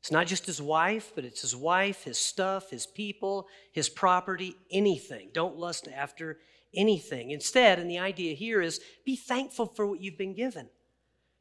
It's 0.05 0.13
not 0.13 0.27
just 0.27 0.45
his 0.45 0.61
wife, 0.61 1.13
but 1.15 1.25
it's 1.25 1.41
his 1.41 1.57
wife, 1.57 2.05
his 2.05 2.19
stuff, 2.19 2.69
his 2.69 2.87
people, 2.87 3.49
his 3.73 3.89
property, 3.89 4.55
anything. 4.71 5.31
Don't 5.33 5.57
lust 5.57 5.89
after 5.89 6.41
anything. 6.75 7.31
Instead, 7.31 7.79
and 7.79 7.91
the 7.91 8.01
idea 8.01 8.35
here 8.35 8.61
is 8.61 8.83
be 9.07 9.17
thankful 9.17 9.65
for 9.65 9.87
what 9.87 10.03
you've 10.03 10.19
been 10.19 10.35
given. 10.35 10.69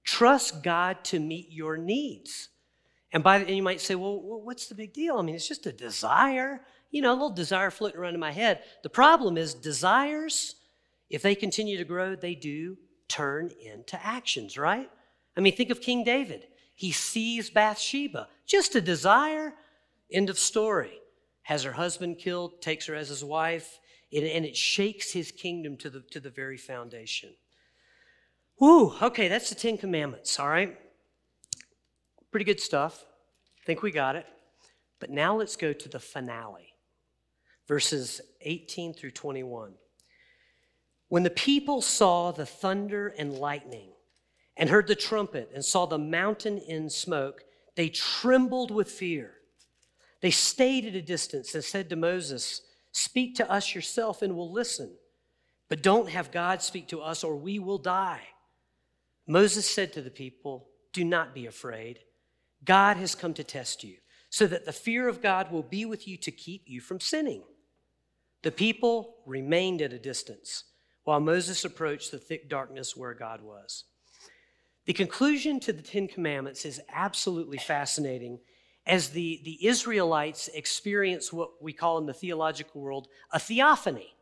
Trust 0.06 0.64
God 0.64 1.04
to 1.04 1.20
meet 1.20 1.52
your 1.52 1.76
needs. 1.76 2.48
And 3.12 3.22
by 3.22 3.40
the, 3.40 3.48
and 3.48 3.58
you 3.58 3.64
might 3.64 3.82
say, 3.82 3.96
well, 3.96 4.22
what's 4.22 4.68
the 4.68 4.76
big 4.76 4.94
deal? 4.94 5.18
I 5.18 5.24
mean, 5.24 5.36
it's 5.36 5.46
just 5.46 5.66
a 5.66 5.74
desire, 5.74 6.62
you 6.90 7.02
know, 7.02 7.12
a 7.12 7.20
little 7.20 7.32
desire 7.32 7.70
floating 7.70 8.00
around 8.00 8.14
in 8.14 8.22
my 8.22 8.32
head. 8.32 8.64
The 8.82 8.90
problem 8.90 9.36
is 9.36 9.54
desires, 9.54 10.56
if 11.10 11.22
they 11.22 11.36
continue 11.36 11.78
to 11.80 11.84
grow, 11.84 12.16
they 12.16 12.34
do 12.34 12.78
turn 13.10 13.52
into 13.62 14.02
actions, 14.02 14.58
right? 14.58 14.90
I 15.36 15.42
mean, 15.42 15.54
think 15.54 15.70
of 15.70 15.82
King 15.82 16.06
David. 16.06 16.48
He 16.76 16.94
sees 16.94 17.50
Bathsheba, 17.50 18.30
just 18.46 18.76
a 18.76 18.82
desire. 18.82 19.54
End 20.12 20.30
of 20.30 20.38
story. 20.38 21.00
Has 21.44 21.64
her 21.64 21.74
husband 21.74 22.20
killed, 22.20 22.62
takes 22.62 22.86
her 22.86 22.96
as 22.96 23.10
his 23.10 23.24
wife, 23.24 23.80
and 24.12 24.46
it 24.46 24.56
shakes 24.56 25.12
his 25.12 25.32
kingdom 25.32 25.76
to 25.78 25.90
the, 25.90 26.02
to 26.12 26.20
the 26.20 26.30
very 26.30 26.58
foundation. 26.58 27.30
Woo, 28.60 28.94
okay, 29.02 29.28
that's 29.28 29.50
the 29.50 29.56
Ten 29.56 29.78
Commandments, 29.78 30.40
all 30.40 30.48
right? 30.48 30.78
Pretty 32.32 32.46
good 32.46 32.60
stuff. 32.60 33.04
Think 33.66 33.82
we 33.82 33.92
got 33.92 34.16
it. 34.16 34.26
But 35.00 35.10
now 35.10 35.36
let's 35.36 35.56
go 35.56 35.74
to 35.74 35.90
the 35.90 36.00
finale, 36.00 36.74
verses 37.68 38.22
18 38.42 38.94
through 38.94 39.12
21. 39.12 39.74
When 41.10 41.24
the 41.24 41.30
people 41.30 41.82
saw 41.82 42.32
the 42.32 42.46
thunder 42.46 43.14
and 43.18 43.34
lightning, 43.34 43.90
and 44.58 44.70
heard 44.70 44.88
the 44.88 44.96
trumpet 44.96 45.50
and 45.54 45.64
saw 45.64 45.86
the 45.86 45.98
mountain 45.98 46.58
in 46.58 46.90
smoke, 46.90 47.44
they 47.76 47.90
trembled 47.90 48.72
with 48.72 48.90
fear. 48.90 49.32
They 50.22 50.32
stayed 50.32 50.86
at 50.86 50.96
a 50.96 51.02
distance 51.02 51.54
and 51.54 51.64
said 51.64 51.90
to 51.90 51.96
Moses, 51.96 52.62
Speak 52.92 53.36
to 53.36 53.52
us 53.52 53.74
yourself 53.74 54.22
and 54.22 54.36
we'll 54.36 54.52
listen, 54.52 54.92
but 55.68 55.82
don't 55.82 56.10
have 56.10 56.32
God 56.32 56.62
speak 56.62 56.88
to 56.90 57.02
us 57.02 57.24
or 57.24 57.36
we 57.36 57.60
will 57.60 57.80
die. 57.80 58.22
Moses 59.28 59.70
said 59.70 59.94
to 59.94 60.02
the 60.02 60.12
people, 60.12 60.68
Do 60.92 61.04
not 61.04 61.34
be 61.34 61.46
afraid. 61.46 62.00
God 62.64 62.98
has 62.98 63.16
come 63.16 63.34
to 63.34 63.44
test 63.44 63.84
you, 63.84 63.98
so 64.30 64.48
that 64.48 64.66
the 64.66 64.72
fear 64.72 65.08
of 65.08 65.22
God 65.22 65.52
will 65.52 65.64
be 65.64 65.86
with 65.86 66.08
you 66.08 66.18
to 66.18 66.32
keep 66.32 66.64
you 66.68 66.80
from 66.80 67.00
sinning. 67.00 67.44
The 68.44 68.52
people 68.52 69.16
remained 69.26 69.82
at 69.82 69.94
a 69.94 70.00
distance 70.00 70.66
while 71.04 71.20
Moses 71.20 71.66
approached 71.66 72.12
the 72.12 72.18
thick 72.18 72.50
darkness 72.50 72.96
where 72.96 73.14
God 73.14 73.42
was. 73.42 73.86
The 74.86 74.94
conclusion 74.94 75.60
to 75.62 75.74
the 75.74 75.82
Ten 75.82 76.08
Commandments 76.08 76.66
is 76.66 76.82
absolutely 76.92 77.58
fascinating 77.58 78.40
as 78.86 79.10
the, 79.10 79.40
the 79.46 79.66
Israelites 79.66 80.50
experience 80.50 81.32
what 81.32 81.62
we 81.62 81.72
call 81.72 81.98
in 82.00 82.06
the 82.06 82.14
theological 82.14 82.82
world 82.82 83.08
a 83.32 83.40
theophany. 83.40 84.14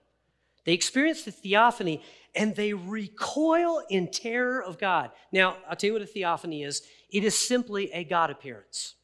They 0.66 0.74
experience 0.74 1.24
the 1.24 1.32
theophany 1.32 2.04
and 2.36 2.56
they 2.56 2.74
recoil 2.74 3.82
in 3.90 4.12
terror 4.12 4.62
of 4.62 4.78
God. 4.78 5.12
Now, 5.32 5.58
I'll 5.68 5.76
tell 5.76 5.88
you 5.88 5.94
what 5.94 6.04
a 6.04 6.06
theophany 6.06 6.64
is 6.64 6.84
it 7.10 7.24
is 7.24 7.38
simply 7.38 7.92
a 7.92 8.04
God 8.04 8.30
appearance. 8.30 8.96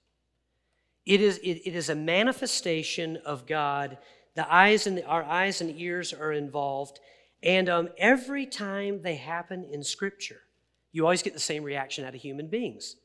It 1.06 1.22
is, 1.22 1.38
it, 1.39 1.62
it 1.65 1.76
is 1.76 1.89
a 1.89 1.96
manifestation 1.96 3.17
of 3.26 3.48
God. 3.48 3.98
The 4.36 4.54
eyes 4.54 4.86
and 4.86 4.98
the, 4.98 5.06
our 5.06 5.24
eyes 5.24 5.62
and 5.62 5.80
ears 5.80 6.13
are 6.13 6.32
involved. 6.32 7.00
And 7.41 7.67
um, 7.70 7.89
every 7.98 8.46
time 8.46 9.02
they 9.02 9.15
happen 9.15 9.63
in 9.63 9.84
Scripture, 9.84 10.41
you 10.91 11.04
always 11.04 11.23
get 11.23 11.34
the 11.34 11.39
same 11.39 11.63
reaction 11.63 12.06
out 12.06 12.15
of 12.15 12.21
human 12.21 12.47
beings. 12.47 12.95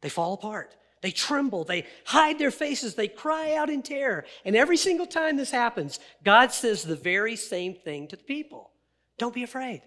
They 0.00 0.08
fall 0.08 0.34
apart. 0.34 0.74
They 1.00 1.10
tremble. 1.10 1.64
They 1.64 1.86
hide 2.04 2.38
their 2.38 2.50
faces. 2.50 2.94
They 2.94 3.08
cry 3.08 3.54
out 3.54 3.70
in 3.70 3.82
terror. 3.82 4.24
And 4.44 4.56
every 4.56 4.76
single 4.76 5.06
time 5.06 5.36
this 5.36 5.50
happens, 5.50 6.00
God 6.24 6.52
says 6.52 6.82
the 6.82 6.96
very 6.96 7.36
same 7.36 7.74
thing 7.74 8.08
to 8.08 8.16
the 8.16 8.24
people 8.24 8.70
Don't 9.16 9.34
be 9.34 9.42
afraid. 9.42 9.82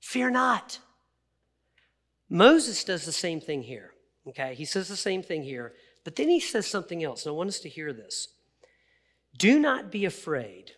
Fear 0.00 0.30
not. 0.30 0.78
Moses 2.28 2.84
does 2.84 3.06
the 3.06 3.12
same 3.12 3.40
thing 3.40 3.62
here. 3.62 3.92
Okay, 4.26 4.54
he 4.54 4.64
says 4.64 4.88
the 4.88 4.96
same 4.96 5.22
thing 5.22 5.42
here, 5.42 5.74
but 6.02 6.16
then 6.16 6.28
he 6.28 6.40
says 6.40 6.66
something 6.66 7.04
else. 7.04 7.24
And 7.24 7.32
I 7.32 7.36
want 7.36 7.48
us 7.48 7.60
to 7.60 7.68
hear 7.68 7.92
this. 7.92 8.28
Do 9.36 9.58
not 9.58 9.90
be 9.90 10.04
afraid. 10.04 10.72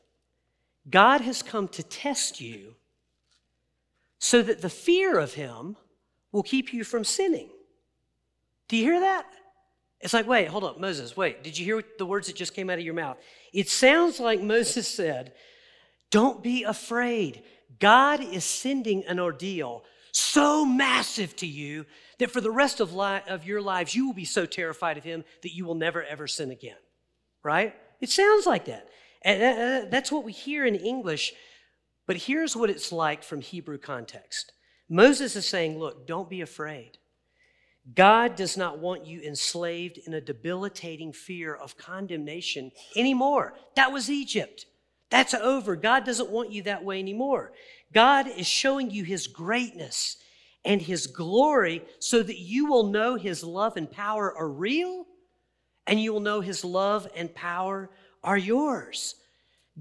God 0.89 1.21
has 1.23 1.43
come 1.43 1.69
to 1.69 1.83
test 1.83 2.41
you 2.41 2.76
so 4.27 4.43
that 4.43 4.61
the 4.61 4.69
fear 4.69 5.21
of 5.21 5.35
him 5.35 5.77
will 6.33 6.43
keep 6.43 6.73
you 6.73 6.83
from 6.83 7.05
sinning. 7.05 7.49
Do 8.67 8.77
you 8.77 8.83
hear 8.83 8.99
that? 8.99 9.25
It's 10.01 10.13
like, 10.13 10.27
wait, 10.27 10.49
hold 10.49 10.65
up, 10.65 10.81
Moses, 10.81 11.17
wait, 11.17 11.45
did 11.45 11.57
you 11.57 11.65
hear 11.65 11.85
the 11.97 12.07
words 12.07 12.27
that 12.27 12.35
just 12.35 12.53
came 12.53 12.69
out 12.69 12.81
of 12.81 12.85
your 12.85 12.93
mouth? 12.93 13.19
It 13.53 13.69
sounds 13.69 14.19
like 14.19 14.41
Moses 14.43 14.89
said, 14.89 15.33
Don't 16.11 16.43
be 16.43 16.65
afraid. 16.65 17.45
God 17.79 18.21
is 18.21 18.43
sending 18.43 19.05
an 19.05 19.21
ordeal 19.21 19.85
so 20.11 20.65
massive 20.65 21.37
to 21.37 21.47
you 21.47 21.87
that 22.19 22.33
for 22.33 22.41
the 22.41 22.51
rest 22.51 22.81
of, 22.81 22.93
li- 22.93 23.21
of 23.29 23.47
your 23.47 23.63
lives, 23.63 23.95
you 23.95 24.09
will 24.09 24.15
be 24.15 24.25
so 24.25 24.45
terrified 24.45 24.99
of 24.99 25.05
him 25.05 25.23
that 25.45 25.55
you 25.55 25.65
will 25.65 25.77
never 25.77 26.03
ever 26.03 26.27
sin 26.27 26.51
again. 26.51 26.79
Right? 27.45 27.77
It 28.01 28.11
sounds 28.11 28.45
like 28.45 28.65
that. 28.65 28.89
And 29.23 29.43
uh, 29.43 29.47
uh, 29.47 29.89
that's 29.89 30.11
what 30.11 30.25
we 30.25 30.33
hear 30.33 30.67
in 30.67 30.75
English, 30.75 31.33
but 32.07 32.17
here's 32.17 32.57
what 32.57 32.71
it's 32.71 32.93
like 32.93 33.23
from 33.23 33.41
Hebrew 33.41 33.79
context. 33.79 34.53
Moses 34.89 35.37
is 35.37 35.47
saying, 35.47 35.79
Look, 35.79 36.07
don't 36.07 36.31
be 36.31 36.41
afraid. 36.41 36.99
God 37.95 38.35
does 38.35 38.57
not 38.57 38.79
want 38.79 39.07
you 39.07 39.21
enslaved 39.21 39.99
in 39.99 40.15
a 40.15 40.21
debilitating 40.21 41.13
fear 41.13 41.55
of 41.55 41.77
condemnation 41.77 42.73
anymore. 42.97 43.55
That 43.77 43.93
was 43.93 44.11
Egypt. 44.11 44.67
That's 45.09 45.35
over. 45.35 45.77
God 45.77 46.05
doesn't 46.05 46.31
want 46.31 46.51
you 46.51 46.63
that 46.65 46.85
way 46.85 46.99
anymore. 46.99 47.53
God 47.93 48.27
is 48.27 48.47
showing 48.47 48.91
you 48.91 49.05
his 49.05 49.29
greatness 49.29 50.17
and 50.65 50.83
his 50.83 51.07
glory 51.07 51.85
so 52.01 52.25
that 52.25 52.41
you 52.41 52.67
will 52.67 52.89
know 52.89 53.15
his 53.15 53.45
love 53.45 53.77
and 53.77 53.89
power 53.89 54.37
are 54.37 54.49
real 54.49 55.07
and 55.87 56.01
you 56.01 56.13
will 56.13 56.21
know 56.21 56.41
his 56.41 56.65
love 56.65 57.07
and 57.15 57.33
power 57.35 57.89
are 58.25 58.37
yours. 58.37 59.15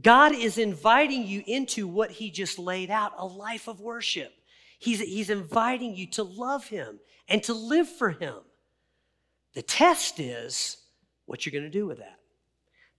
God 0.01 0.35
is 0.35 0.57
inviting 0.57 1.25
you 1.25 1.43
into 1.45 1.87
what 1.87 2.11
he 2.11 2.29
just 2.29 2.59
laid 2.59 2.89
out 2.89 3.13
a 3.17 3.25
life 3.25 3.67
of 3.67 3.79
worship. 3.79 4.33
He's, 4.77 4.99
he's 4.99 5.29
inviting 5.29 5.95
you 5.95 6.07
to 6.07 6.23
love 6.23 6.67
him 6.67 6.99
and 7.29 7.41
to 7.43 7.53
live 7.53 7.87
for 7.87 8.11
him. 8.11 8.35
The 9.53 9.61
test 9.61 10.19
is 10.19 10.77
what 11.25 11.45
you're 11.45 11.51
going 11.51 11.63
to 11.63 11.69
do 11.69 11.87
with 11.87 11.99
that. 11.99 12.19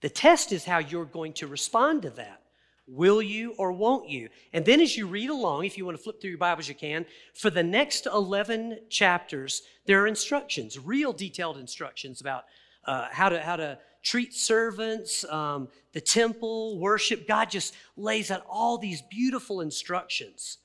The 0.00 0.08
test 0.08 0.52
is 0.52 0.64
how 0.64 0.78
you're 0.78 1.04
going 1.04 1.34
to 1.34 1.46
respond 1.46 2.02
to 2.02 2.10
that. 2.10 2.42
Will 2.88 3.20
you 3.20 3.54
or 3.58 3.72
won't 3.72 4.08
you? 4.08 4.28
And 4.52 4.64
then 4.64 4.80
as 4.80 4.96
you 4.96 5.06
read 5.06 5.28
along, 5.28 5.64
if 5.64 5.76
you 5.76 5.84
want 5.84 5.96
to 5.96 6.02
flip 6.02 6.20
through 6.20 6.30
your 6.30 6.38
Bibles, 6.38 6.68
you 6.68 6.74
can. 6.74 7.04
For 7.34 7.50
the 7.50 7.62
next 7.62 8.06
11 8.06 8.78
chapters, 8.88 9.62
there 9.86 10.02
are 10.02 10.06
instructions, 10.06 10.78
real 10.78 11.12
detailed 11.12 11.58
instructions 11.58 12.20
about 12.20 12.44
uh, 12.84 13.08
how, 13.10 13.28
to, 13.28 13.40
how 13.40 13.56
to 13.56 13.78
treat 14.06 14.32
servants, 14.32 15.24
um, 15.24 15.66
the 15.92 16.00
temple, 16.00 16.78
worship. 16.78 17.26
God 17.26 17.50
just 17.50 17.74
lays 17.96 18.30
out 18.30 18.46
all 18.48 18.78
these 18.78 19.02
beautiful 19.02 19.60
instructions. 19.60 20.58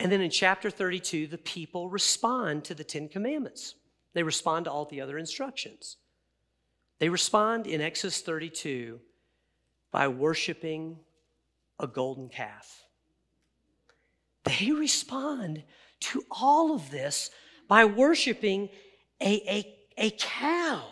And 0.00 0.10
then 0.10 0.20
in 0.20 0.30
chapter 0.30 0.68
32, 0.68 1.28
the 1.28 1.38
people 1.38 1.88
respond 1.88 2.64
to 2.64 2.74
the 2.74 2.82
Ten 2.82 3.08
Commandments. 3.08 3.76
They 4.12 4.24
respond 4.24 4.64
to 4.64 4.72
all 4.72 4.86
the 4.86 5.00
other 5.00 5.18
instructions. 5.18 5.98
They 6.98 7.08
respond 7.08 7.68
in 7.68 7.80
Exodus 7.80 8.20
32 8.22 8.98
by 9.92 10.08
worshiping 10.08 10.98
a 11.78 11.86
golden 11.86 12.28
calf. 12.28 12.82
They 14.42 14.72
respond 14.72 15.62
to 16.00 16.24
all 16.28 16.74
of 16.74 16.90
this 16.90 17.30
by 17.68 17.84
worshiping 17.84 18.68
a, 19.20 19.34
a, 19.48 19.76
a 19.96 20.10
cow. 20.10 20.82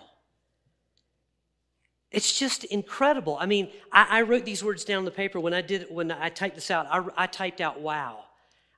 It's 2.15 2.39
just 2.39 2.63
incredible. 2.65 3.37
I 3.41 3.47
mean, 3.47 3.71
I, 3.91 4.07
I, 4.19 4.23
wrote 4.23 4.45
these 4.45 4.63
words 4.63 4.85
down 4.85 4.99
on 4.99 5.05
the 5.05 5.11
paper 5.11 5.41
when 5.41 5.53
I 5.53 5.63
did 5.63 5.89
when 5.91 6.13
I 6.13 6.29
typed 6.29 6.55
this 6.55 6.71
out. 6.71 6.87
I, 6.89 7.25
I 7.25 7.27
typed 7.27 7.61
out 7.61 7.81
"wow." 7.81 8.21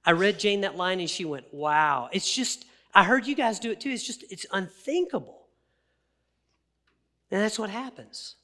I 0.06 0.12
read 0.12 0.38
Jane 0.38 0.62
that 0.62 0.76
line 0.76 1.00
and 1.00 1.10
she 1.10 1.26
went, 1.26 1.52
"Wow!" 1.52 2.08
It's 2.12 2.32
just 2.32 2.64
I 2.94 3.04
heard 3.04 3.26
you 3.26 3.34
guys 3.34 3.58
do 3.60 3.70
it 3.70 3.78
too. 3.78 3.90
It's 3.90 4.06
just 4.06 4.24
it's 4.30 4.46
unthinkable, 4.52 5.48
and 7.30 7.42
that's 7.42 7.58
what 7.58 7.68
happens. 7.68 8.36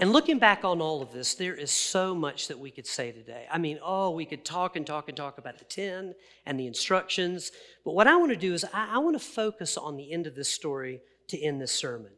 And 0.00 0.12
looking 0.12 0.38
back 0.38 0.64
on 0.64 0.80
all 0.80 1.02
of 1.02 1.12
this, 1.12 1.34
there 1.34 1.56
is 1.56 1.72
so 1.72 2.14
much 2.14 2.46
that 2.46 2.58
we 2.60 2.70
could 2.70 2.86
say 2.86 3.10
today. 3.10 3.46
I 3.50 3.58
mean, 3.58 3.80
oh, 3.82 4.10
we 4.10 4.24
could 4.24 4.44
talk 4.44 4.76
and 4.76 4.86
talk 4.86 5.08
and 5.08 5.16
talk 5.16 5.38
about 5.38 5.58
the 5.58 5.64
10 5.64 6.14
and 6.46 6.60
the 6.60 6.68
instructions. 6.68 7.50
But 7.84 7.96
what 7.96 8.06
I 8.06 8.14
want 8.14 8.30
to 8.30 8.36
do 8.36 8.54
is 8.54 8.64
I, 8.72 8.94
I 8.94 8.98
want 8.98 9.18
to 9.18 9.26
focus 9.26 9.76
on 9.76 9.96
the 9.96 10.12
end 10.12 10.28
of 10.28 10.36
this 10.36 10.48
story 10.48 11.00
to 11.26 11.42
end 11.42 11.60
this 11.60 11.72
sermon. 11.72 12.12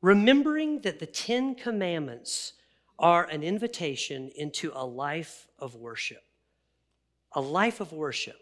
Remembering 0.00 0.80
that 0.82 1.00
the 1.00 1.06
Ten 1.06 1.54
Commandments 1.54 2.52
are 2.98 3.24
an 3.24 3.42
invitation 3.42 4.30
into 4.36 4.72
a 4.74 4.84
life 4.84 5.46
of 5.58 5.74
worship. 5.74 6.22
A 7.32 7.40
life 7.40 7.80
of 7.80 7.92
worship. 7.92 8.36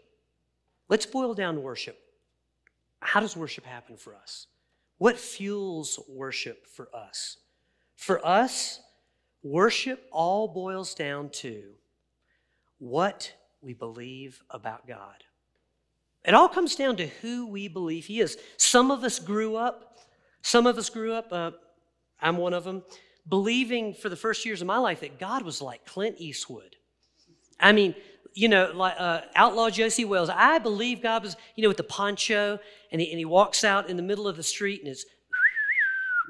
Let's 0.89 1.05
boil 1.05 1.33
down 1.33 1.61
worship. 1.61 1.99
How 2.99 3.19
does 3.19 3.35
worship 3.35 3.65
happen 3.65 3.97
for 3.97 4.15
us? 4.15 4.47
What 4.97 5.17
fuels 5.17 5.99
worship 6.07 6.65
for 6.65 6.89
us? 6.95 7.37
For 7.95 8.25
us, 8.25 8.79
worship 9.43 10.07
all 10.11 10.47
boils 10.47 10.93
down 10.93 11.29
to 11.29 11.73
what 12.79 13.33
we 13.61 13.73
believe 13.73 14.43
about 14.49 14.87
God. 14.87 15.23
It 16.23 16.33
all 16.33 16.49
comes 16.49 16.75
down 16.75 16.97
to 16.97 17.07
who 17.07 17.47
we 17.47 17.67
believe 17.67 18.05
He 18.05 18.19
is. 18.19 18.37
Some 18.57 18.91
of 18.91 19.03
us 19.03 19.19
grew 19.19 19.55
up, 19.55 19.96
some 20.47 20.65
of 20.65 20.77
us 20.77 20.89
grew 20.89 21.11
up, 21.11 21.27
uh, 21.33 21.51
I'm 22.21 22.37
one 22.37 22.53
of 22.53 22.63
them, 22.63 22.81
believing 23.27 23.93
for 23.93 24.07
the 24.07 24.15
first 24.15 24.45
years 24.45 24.61
of 24.61 24.67
my 24.67 24.77
life 24.77 25.01
that 25.01 25.19
God 25.19 25.43
was 25.43 25.61
like 25.61 25.85
Clint 25.85 26.15
Eastwood. 26.19 26.77
I 27.59 27.73
mean, 27.73 27.95
you 28.33 28.47
know, 28.47 28.71
like 28.73 28.95
uh, 28.97 29.21
outlaw 29.35 29.69
Josey 29.69 30.05
Wales. 30.05 30.29
I 30.29 30.59
believe 30.59 31.01
God 31.01 31.23
was, 31.23 31.35
you 31.57 31.63
know, 31.63 31.67
with 31.67 31.75
the 31.75 31.83
poncho, 31.83 32.59
and 32.93 33.01
he, 33.01 33.09
and 33.09 33.19
he 33.19 33.25
walks 33.25 33.65
out 33.65 33.89
in 33.89 33.97
the 33.97 34.01
middle 34.01 34.25
of 34.25 34.37
the 34.37 34.43
street, 34.43 34.79
and 34.79 34.87
it's 34.87 35.05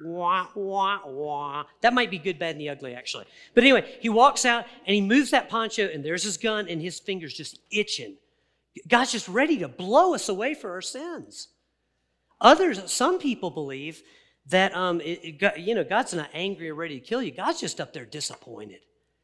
wah, 0.03 0.47
wah, 0.55 0.99
wah. 1.05 1.65
That 1.81 1.93
might 1.93 2.09
be 2.09 2.17
good, 2.17 2.39
bad, 2.39 2.55
and 2.55 2.61
the 2.61 2.69
ugly, 2.69 2.95
actually. 2.95 3.25
But 3.53 3.65
anyway, 3.65 3.97
he 3.99 4.09
walks 4.09 4.45
out 4.45 4.65
and 4.87 4.95
he 4.95 5.01
moves 5.01 5.29
that 5.29 5.47
poncho, 5.47 5.91
and 5.93 6.03
there's 6.03 6.23
his 6.23 6.37
gun, 6.37 6.67
and 6.67 6.81
his 6.81 6.99
fingers 6.99 7.35
just 7.35 7.59
itching. 7.71 8.15
God's 8.87 9.11
just 9.11 9.27
ready 9.27 9.59
to 9.59 9.67
blow 9.67 10.15
us 10.15 10.27
away 10.27 10.55
for 10.55 10.71
our 10.71 10.81
sins. 10.81 11.49
Others, 12.41 12.91
some 12.91 13.19
people 13.19 13.49
believe 13.49 14.01
that, 14.47 14.75
um, 14.75 15.01
it, 15.01 15.41
it, 15.41 15.59
you 15.59 15.75
know, 15.75 15.83
God's 15.83 16.13
not 16.13 16.29
angry 16.33 16.69
or 16.69 16.75
ready 16.75 16.99
to 16.99 17.05
kill 17.05 17.21
you. 17.21 17.31
God's 17.31 17.59
just 17.59 17.81
up 17.81 17.93
there 17.93 18.05
disappointed, 18.05 18.79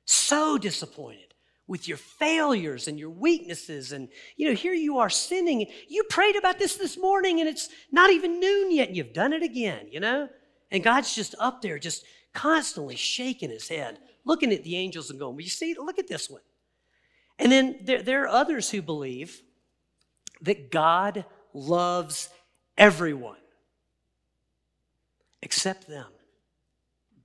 so 0.05 0.57
disappointed 0.57 1.33
with 1.67 1.87
your 1.87 1.97
failures 1.97 2.87
and 2.87 2.99
your 2.99 3.09
weaknesses. 3.09 3.93
And, 3.93 4.09
you 4.35 4.49
know, 4.49 4.55
here 4.55 4.73
you 4.73 4.97
are 4.97 5.09
sinning. 5.09 5.65
You 5.87 6.03
prayed 6.09 6.35
about 6.35 6.59
this 6.59 6.75
this 6.75 6.97
morning 6.97 7.39
and 7.39 7.47
it's 7.47 7.69
not 7.91 8.11
even 8.11 8.39
noon 8.39 8.71
yet 8.71 8.89
and 8.89 8.97
you've 8.97 9.13
done 9.13 9.31
it 9.33 9.43
again, 9.43 9.87
you 9.89 9.99
know? 9.99 10.27
And 10.71 10.83
God's 10.83 11.15
just 11.15 11.35
up 11.39 11.61
there, 11.61 11.79
just 11.79 12.03
constantly 12.33 12.95
shaking 12.95 13.49
his 13.49 13.69
head, 13.69 13.99
looking 14.25 14.51
at 14.51 14.63
the 14.63 14.75
angels 14.75 15.09
and 15.09 15.19
going, 15.19 15.35
Well, 15.35 15.43
you 15.43 15.49
see, 15.49 15.75
look 15.75 15.99
at 15.99 16.07
this 16.07 16.29
one. 16.29 16.41
And 17.39 17.51
then 17.51 17.79
there, 17.83 18.01
there 18.01 18.23
are 18.23 18.27
others 18.27 18.69
who 18.69 18.81
believe 18.81 19.41
that 20.41 20.71
God 20.71 21.25
loves 21.53 22.29
everyone 22.77 23.37
except 25.41 25.87
them. 25.87 26.07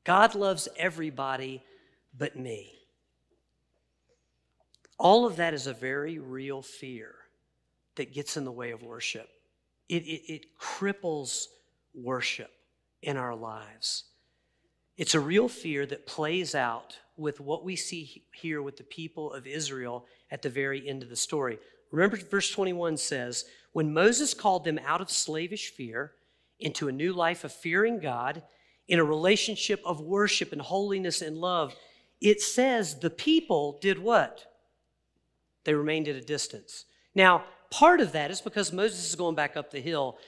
God 0.04 0.34
loves 0.34 0.68
everybody 0.76 1.62
but 2.16 2.37
me. 2.37 2.72
All 4.98 5.26
of 5.26 5.37
that 5.37 5.54
is 5.54 5.66
a 5.66 5.72
very 5.72 6.18
real 6.18 6.62
fear 6.62 7.14
that 7.94 8.12
gets 8.12 8.37
in 8.37 8.44
the 8.44 8.52
way 8.52 8.72
of 8.72 8.82
worship. 8.82 9.28
It, 9.88 10.02
it, 10.04 10.32
it 10.32 10.46
cripples 10.61 11.44
worship 11.94 12.50
in 13.02 13.16
our 13.16 13.34
lives. 13.34 14.04
It's 14.96 15.14
a 15.14 15.20
real 15.20 15.48
fear 15.48 15.87
that 15.87 16.06
plays 16.06 16.54
out 16.54 16.98
with 17.16 17.40
what 17.40 17.64
we 17.64 17.76
see 17.76 18.24
here 18.32 18.62
with 18.62 18.76
the 18.76 18.84
people 18.84 19.32
of 19.32 19.46
Israel 19.46 20.06
at 20.30 20.42
the 20.42 20.50
very 20.50 20.88
end 20.88 21.02
of 21.02 21.08
the 21.08 21.16
story. 21.16 21.58
Remember, 21.92 22.16
verse 22.16 22.50
21 22.50 22.96
says, 22.96 23.44
When 23.72 23.92
Moses 23.92 24.35
called 24.35 24.64
them 24.64 24.78
out 24.85 25.00
of 25.00 25.11
slavish 25.11 25.70
fear 25.70 26.12
into 26.59 26.88
a 26.88 26.92
new 26.92 27.12
life 27.12 27.44
of 27.44 27.52
fearing 27.52 28.00
God, 28.00 28.42
in 28.88 28.98
a 28.98 29.04
relationship 29.04 29.81
of 29.85 30.00
worship 30.00 30.52
and 30.52 30.62
holiness 30.62 31.20
and 31.20 31.37
love, 31.37 31.74
it 32.20 32.40
says 32.40 32.98
the 32.98 33.11
people 33.11 33.78
did 33.81 33.98
what? 33.98 34.46
They 35.64 35.74
remained 35.74 36.09
at 36.09 36.16
a 36.16 36.22
distance. 36.22 36.87
Now, 37.14 37.44
part 37.70 38.00
of 38.00 38.12
that 38.12 38.31
is 38.31 38.40
because 38.40 38.72
Moses 38.72 39.09
is 39.09 39.14
going 39.14 39.35
back 39.35 39.57
up 39.57 39.70
the 39.70 39.81
hill, 39.81 40.18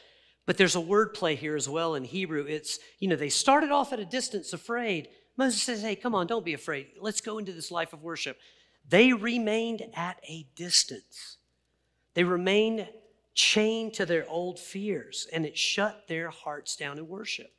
but 0.44 0.58
there's 0.58 0.74
a 0.74 0.80
word 0.80 1.14
play 1.14 1.34
here 1.34 1.56
as 1.56 1.68
well 1.68 1.94
in 1.94 2.04
Hebrew. 2.04 2.44
It's, 2.46 2.78
you 2.98 3.08
know, 3.08 3.16
they 3.16 3.30
started 3.30 3.70
off 3.70 3.92
at 3.92 4.00
a 4.00 4.04
distance 4.04 4.52
afraid. 4.52 5.08
Moses 5.36 5.62
says, 5.62 5.80
hey, 5.80 5.96
come 5.96 6.14
on, 6.14 6.26
don't 6.26 6.44
be 6.44 6.54
afraid. 6.54 6.88
Let's 7.00 7.20
go 7.22 7.38
into 7.38 7.52
this 7.52 7.70
life 7.70 7.92
of 7.92 8.02
worship. 8.02 8.38
They 8.88 9.12
remained 9.12 9.82
at 9.94 10.20
a 10.28 10.46
distance. 10.54 11.38
They 12.14 12.24
remained 12.24 12.88
chained 13.34 13.94
to 13.94 14.06
their 14.06 14.28
old 14.28 14.58
fears, 14.58 15.26
and 15.32 15.46
it 15.46 15.56
shut 15.56 16.06
their 16.08 16.30
hearts 16.30 16.76
down 16.76 16.98
in 16.98 17.08
worship. 17.08 17.52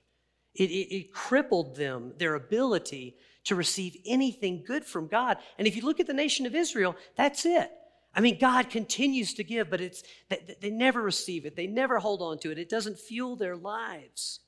It, 0.54 0.70
it, 0.70 0.96
it, 0.96 1.14
crippled 1.14 1.76
them, 1.76 2.14
their 2.18 2.36
ability 2.36 3.16
to 3.46 3.56
receive 3.56 3.98
anything 4.06 4.64
good 4.66 4.84
from 4.84 5.08
God. 5.08 5.38
And 5.58 5.68
if 5.68 5.76
you 5.76 5.84
look 5.84 6.00
at 6.00 6.08
the 6.08 6.14
nation 6.14 6.46
of 6.46 6.56
Israel, 6.56 6.96
that's 7.16 7.46
it. 7.46 7.72
I 8.14 8.20
mean, 8.20 8.38
God 8.38 8.70
continues 8.70 9.34
to 9.36 9.44
give, 9.44 9.70
but 9.70 9.80
it's 9.80 10.04
they, 10.30 10.58
they 10.60 10.70
never 10.70 11.02
receive 11.02 11.46
it. 11.46 11.56
They 11.56 11.68
never 11.68 12.00
hold 12.00 12.22
on 12.22 12.38
to 12.40 12.52
it. 12.52 12.60
It 12.60 12.70
doesn't 12.70 13.00
fuel 13.00 13.38
their 13.38 13.56
lives. 13.56 14.42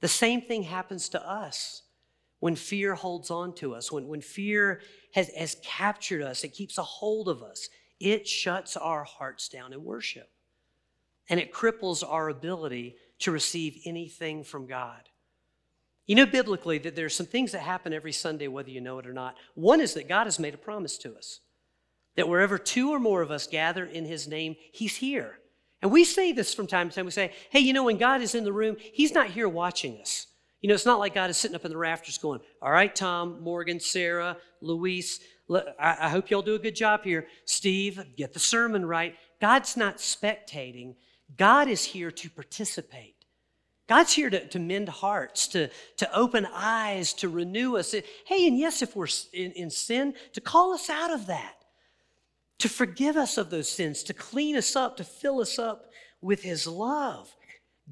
The 0.00 0.08
same 0.08 0.42
thing 0.42 0.62
happens 0.62 1.08
to 1.10 1.28
us 1.28 1.82
when 2.38 2.54
fear 2.54 2.94
holds 2.94 3.30
on 3.30 3.54
to 3.54 3.74
us, 3.74 3.90
when, 3.90 4.06
when 4.06 4.20
fear 4.20 4.80
has, 5.14 5.28
has 5.30 5.56
captured 5.64 6.22
us, 6.22 6.44
it 6.44 6.50
keeps 6.50 6.78
a 6.78 6.82
hold 6.82 7.28
of 7.28 7.42
us. 7.42 7.68
It 7.98 8.28
shuts 8.28 8.76
our 8.76 9.04
hearts 9.04 9.48
down 9.48 9.72
in 9.72 9.82
worship. 9.82 10.28
And 11.28 11.40
it 11.40 11.52
cripples 11.52 12.04
our 12.06 12.28
ability 12.28 12.96
to 13.20 13.30
receive 13.30 13.80
anything 13.84 14.44
from 14.44 14.66
God. 14.66 15.08
You 16.06 16.14
know, 16.14 16.26
biblically, 16.26 16.78
that 16.78 16.94
there 16.94 17.06
are 17.06 17.10
some 17.10 17.26
things 17.26 17.52
that 17.52 17.62
happen 17.62 17.92
every 17.92 18.12
Sunday, 18.12 18.46
whether 18.46 18.70
you 18.70 18.80
know 18.80 18.98
it 18.98 19.06
or 19.06 19.12
not. 19.12 19.36
One 19.54 19.80
is 19.80 19.94
that 19.94 20.08
God 20.08 20.24
has 20.24 20.38
made 20.38 20.54
a 20.54 20.58
promise 20.58 20.98
to 20.98 21.16
us 21.16 21.40
that 22.16 22.28
wherever 22.28 22.58
two 22.58 22.90
or 22.90 22.98
more 22.98 23.22
of 23.22 23.30
us 23.30 23.46
gather 23.46 23.84
in 23.84 24.04
His 24.04 24.26
name, 24.26 24.56
He's 24.72 24.96
here. 24.96 25.38
And 25.82 25.90
we 25.90 26.04
say 26.04 26.32
this 26.32 26.54
from 26.54 26.66
time 26.66 26.88
to 26.88 26.94
time. 26.94 27.04
We 27.04 27.10
say, 27.10 27.32
hey, 27.50 27.60
you 27.60 27.72
know, 27.72 27.84
when 27.84 27.98
God 27.98 28.22
is 28.22 28.34
in 28.34 28.44
the 28.44 28.52
room, 28.52 28.76
He's 28.78 29.12
not 29.12 29.28
here 29.28 29.48
watching 29.48 30.00
us. 30.00 30.26
You 30.60 30.68
know, 30.68 30.74
it's 30.74 30.86
not 30.86 30.98
like 30.98 31.14
God 31.14 31.30
is 31.30 31.36
sitting 31.36 31.54
up 31.54 31.64
in 31.64 31.70
the 31.70 31.76
rafters 31.76 32.18
going, 32.18 32.40
all 32.62 32.72
right, 32.72 32.94
Tom, 32.94 33.40
Morgan, 33.42 33.78
Sarah, 33.78 34.38
Luis, 34.60 35.20
I 35.78 36.08
hope 36.08 36.30
y'all 36.30 36.42
do 36.42 36.54
a 36.54 36.58
good 36.58 36.74
job 36.74 37.04
here. 37.04 37.28
Steve, 37.44 38.02
get 38.16 38.32
the 38.32 38.40
sermon 38.40 38.84
right. 38.84 39.14
God's 39.40 39.76
not 39.76 39.98
spectating, 39.98 40.96
God 41.36 41.68
is 41.68 41.84
here 41.84 42.10
to 42.10 42.30
participate. 42.30 43.16
God's 43.88 44.12
here 44.12 44.30
to, 44.30 44.46
to 44.48 44.58
mend 44.58 44.88
hearts, 44.88 45.46
to, 45.48 45.68
to 45.98 46.16
open 46.16 46.46
eyes, 46.52 47.12
to 47.14 47.28
renew 47.28 47.76
us. 47.76 47.94
Hey, 48.24 48.48
and 48.48 48.58
yes, 48.58 48.82
if 48.82 48.96
we're 48.96 49.06
in, 49.32 49.52
in 49.52 49.70
sin, 49.70 50.14
to 50.32 50.40
call 50.40 50.72
us 50.72 50.90
out 50.90 51.12
of 51.12 51.26
that, 51.26 51.54
to 52.58 52.68
forgive 52.68 53.16
us 53.16 53.38
of 53.38 53.50
those 53.50 53.68
sins, 53.68 54.02
to 54.04 54.14
clean 54.14 54.56
us 54.56 54.74
up, 54.74 54.96
to 54.96 55.04
fill 55.04 55.40
us 55.40 55.58
up 55.58 55.90
with 56.20 56.42
His 56.42 56.66
love. 56.66 57.34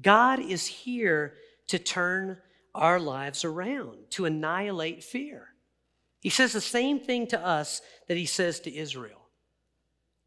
God 0.01 0.39
is 0.39 0.65
here 0.65 1.35
to 1.67 1.79
turn 1.79 2.39
our 2.73 2.99
lives 2.99 3.45
around, 3.45 3.97
to 4.11 4.25
annihilate 4.25 5.03
fear. 5.03 5.47
He 6.19 6.29
says 6.29 6.51
the 6.51 6.61
same 6.61 6.99
thing 6.99 7.27
to 7.27 7.39
us 7.39 7.81
that 8.07 8.17
He 8.17 8.25
says 8.25 8.59
to 8.61 8.75
Israel. 8.75 9.24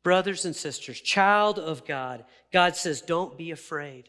Brothers 0.02 0.44
and 0.44 0.54
sisters, 0.54 1.00
child 1.00 1.58
of 1.58 1.84
God, 1.84 2.24
God 2.52 2.76
says, 2.76 3.00
don't 3.00 3.36
be 3.36 3.50
afraid. 3.50 4.08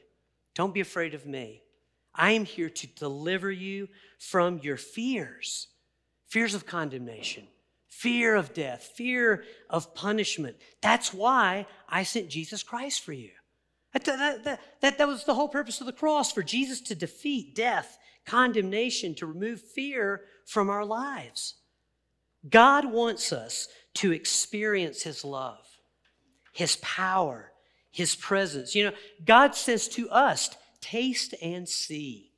Don't 0.55 0.73
be 0.73 0.81
afraid 0.81 1.13
of 1.13 1.25
me. 1.25 1.61
I 2.13 2.31
am 2.31 2.45
here 2.45 2.69
to 2.69 2.87
deliver 2.87 3.51
you 3.51 3.87
from 4.17 4.59
your 4.59 4.77
fears 4.77 5.67
fears 6.27 6.53
of 6.53 6.65
condemnation, 6.65 7.47
fear 7.87 8.35
of 8.35 8.53
death, 8.53 8.91
fear 8.95 9.43
of 9.67 9.95
punishment. 9.95 10.55
That's 10.79 11.11
why 11.11 11.65
I 11.87 12.03
sent 12.03 12.29
Jesus 12.29 12.61
Christ 12.61 13.01
for 13.01 13.13
you. 13.13 13.31
That, 13.93 14.05
that, 14.05 14.59
that, 14.81 14.97
that, 14.99 15.07
was 15.07 15.23
the 15.23 15.33
whole 15.33 15.49
purpose 15.49 15.79
of 15.81 15.87
the 15.87 15.93
cross 15.93 16.31
for 16.31 16.43
Jesus 16.43 16.79
to 16.81 16.95
defeat 16.95 17.55
death, 17.55 17.97
condemnation, 18.25 19.15
to 19.15 19.25
remove 19.25 19.61
fear 19.61 20.21
from 20.45 20.69
our 20.69 20.85
lives. 20.85 21.55
God 22.47 22.85
wants 22.85 23.33
us 23.33 23.67
to 23.95 24.11
experience 24.11 25.01
His 25.01 25.25
love, 25.25 25.65
His 26.51 26.77
power, 26.77 27.51
his 27.91 28.15
presence. 28.15 28.75
You 28.75 28.85
know, 28.85 28.93
God 29.25 29.55
says 29.55 29.87
to 29.89 30.09
us, 30.09 30.49
taste 30.81 31.33
and 31.41 31.67
see 31.67 32.31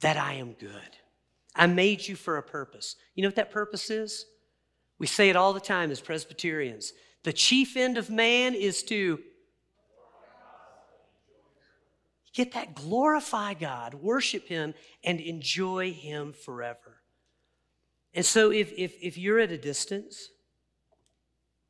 that 0.00 0.16
I 0.16 0.34
am 0.34 0.52
good. 0.52 0.80
I 1.54 1.66
made 1.66 2.06
you 2.06 2.16
for 2.16 2.36
a 2.36 2.42
purpose. 2.42 2.96
You 3.14 3.22
know 3.22 3.28
what 3.28 3.36
that 3.36 3.50
purpose 3.50 3.90
is? 3.90 4.26
We 4.98 5.06
say 5.06 5.28
it 5.28 5.36
all 5.36 5.52
the 5.52 5.60
time 5.60 5.90
as 5.90 6.00
Presbyterians. 6.00 6.92
The 7.22 7.32
chief 7.32 7.76
end 7.76 7.96
of 7.96 8.10
man 8.10 8.54
is 8.54 8.82
to 8.84 9.20
get 12.32 12.52
that, 12.52 12.74
glorify 12.74 13.54
God, 13.54 13.94
worship 13.94 14.48
Him, 14.48 14.74
and 15.02 15.20
enjoy 15.20 15.92
Him 15.92 16.32
forever. 16.32 17.00
And 18.12 18.24
so 18.24 18.50
if, 18.50 18.72
if, 18.76 18.94
if 19.00 19.16
you're 19.16 19.40
at 19.40 19.50
a 19.50 19.58
distance, 19.58 20.30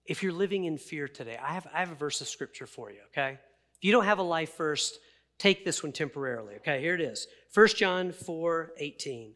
if 0.06 0.22
you're 0.22 0.32
living 0.32 0.64
in 0.64 0.76
fear 0.78 1.08
today, 1.08 1.38
I 1.42 1.54
have, 1.54 1.66
I 1.72 1.80
have 1.80 1.90
a 1.90 1.96
verse 1.96 2.20
of 2.20 2.28
scripture 2.28 2.66
for 2.66 2.90
you, 2.90 3.00
okay? 3.08 3.38
If 3.76 3.84
you 3.84 3.92
don't 3.92 4.04
have 4.04 4.18
a 4.18 4.22
life 4.22 4.56
verse, 4.56 4.98
take 5.38 5.64
this 5.64 5.82
one 5.82 5.92
temporarily, 5.92 6.56
okay? 6.56 6.80
Here 6.80 6.94
it 6.94 7.00
is 7.00 7.26
1 7.52 7.68
John 7.68 8.12
4 8.12 8.72
18. 8.78 9.34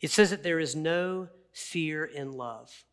It 0.00 0.10
says 0.10 0.30
that 0.30 0.42
there 0.42 0.58
is 0.58 0.74
no 0.74 1.28
fear 1.52 2.04
in 2.04 2.32
love, 2.32 2.84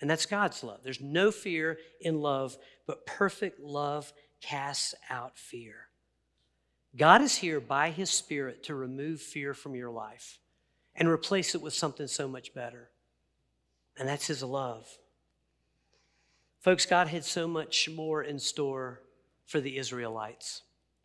and 0.00 0.10
that's 0.10 0.26
God's 0.26 0.62
love. 0.62 0.80
There's 0.82 1.00
no 1.00 1.30
fear 1.30 1.78
in 2.00 2.20
love, 2.20 2.56
but 2.86 3.06
perfect 3.06 3.60
love 3.60 4.12
casts 4.42 4.94
out 5.08 5.38
fear. 5.38 5.88
God 6.96 7.22
is 7.22 7.36
here 7.36 7.60
by 7.60 7.90
His 7.90 8.10
Spirit 8.10 8.64
to 8.64 8.74
remove 8.74 9.20
fear 9.20 9.54
from 9.54 9.74
your 9.74 9.90
life 9.90 10.38
and 10.94 11.08
replace 11.08 11.54
it 11.54 11.62
with 11.62 11.72
something 11.72 12.06
so 12.06 12.28
much 12.28 12.52
better, 12.52 12.90
and 13.98 14.06
that's 14.06 14.26
His 14.26 14.42
love. 14.42 14.86
Folks, 16.60 16.86
God 16.86 17.08
had 17.08 17.24
so 17.24 17.46
much 17.46 17.88
more 17.88 18.22
in 18.22 18.38
store 18.38 19.00
for 19.46 19.60
the 19.60 19.78
Israelites. 19.78 20.62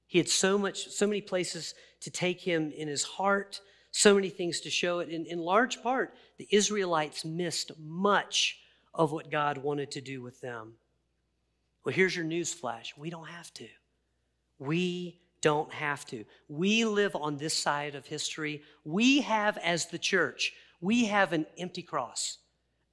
He 0.07 0.17
had 0.17 0.29
so 0.29 0.57
much, 0.57 0.89
so 0.89 1.07
many 1.07 1.21
places 1.21 1.73
to 2.01 2.11
take 2.11 2.41
him 2.41 2.71
in 2.71 2.87
his 2.87 3.03
heart, 3.03 3.61
so 3.91 4.13
many 4.15 4.29
things 4.29 4.59
to 4.61 4.69
show 4.69 4.99
it. 4.99 5.09
In, 5.09 5.25
in 5.25 5.39
large 5.39 5.81
part, 5.81 6.13
the 6.37 6.47
Israelites 6.51 7.23
missed 7.23 7.71
much 7.79 8.59
of 8.93 9.11
what 9.11 9.31
God 9.31 9.57
wanted 9.57 9.91
to 9.91 10.01
do 10.01 10.21
with 10.21 10.41
them. 10.41 10.73
Well, 11.83 11.93
here's 11.93 12.15
your 12.15 12.25
news 12.25 12.53
flash. 12.53 12.93
We 12.97 13.09
don't 13.09 13.27
have 13.27 13.53
to. 13.55 13.67
We 14.59 15.19
don't 15.41 15.71
have 15.73 16.05
to. 16.07 16.25
We 16.47 16.85
live 16.85 17.15
on 17.15 17.37
this 17.37 17.53
side 17.53 17.95
of 17.95 18.05
history. 18.05 18.63
We 18.85 19.21
have, 19.21 19.57
as 19.57 19.87
the 19.87 19.97
church, 19.97 20.53
we 20.79 21.05
have 21.05 21.33
an 21.33 21.45
empty 21.57 21.81
cross, 21.81 22.37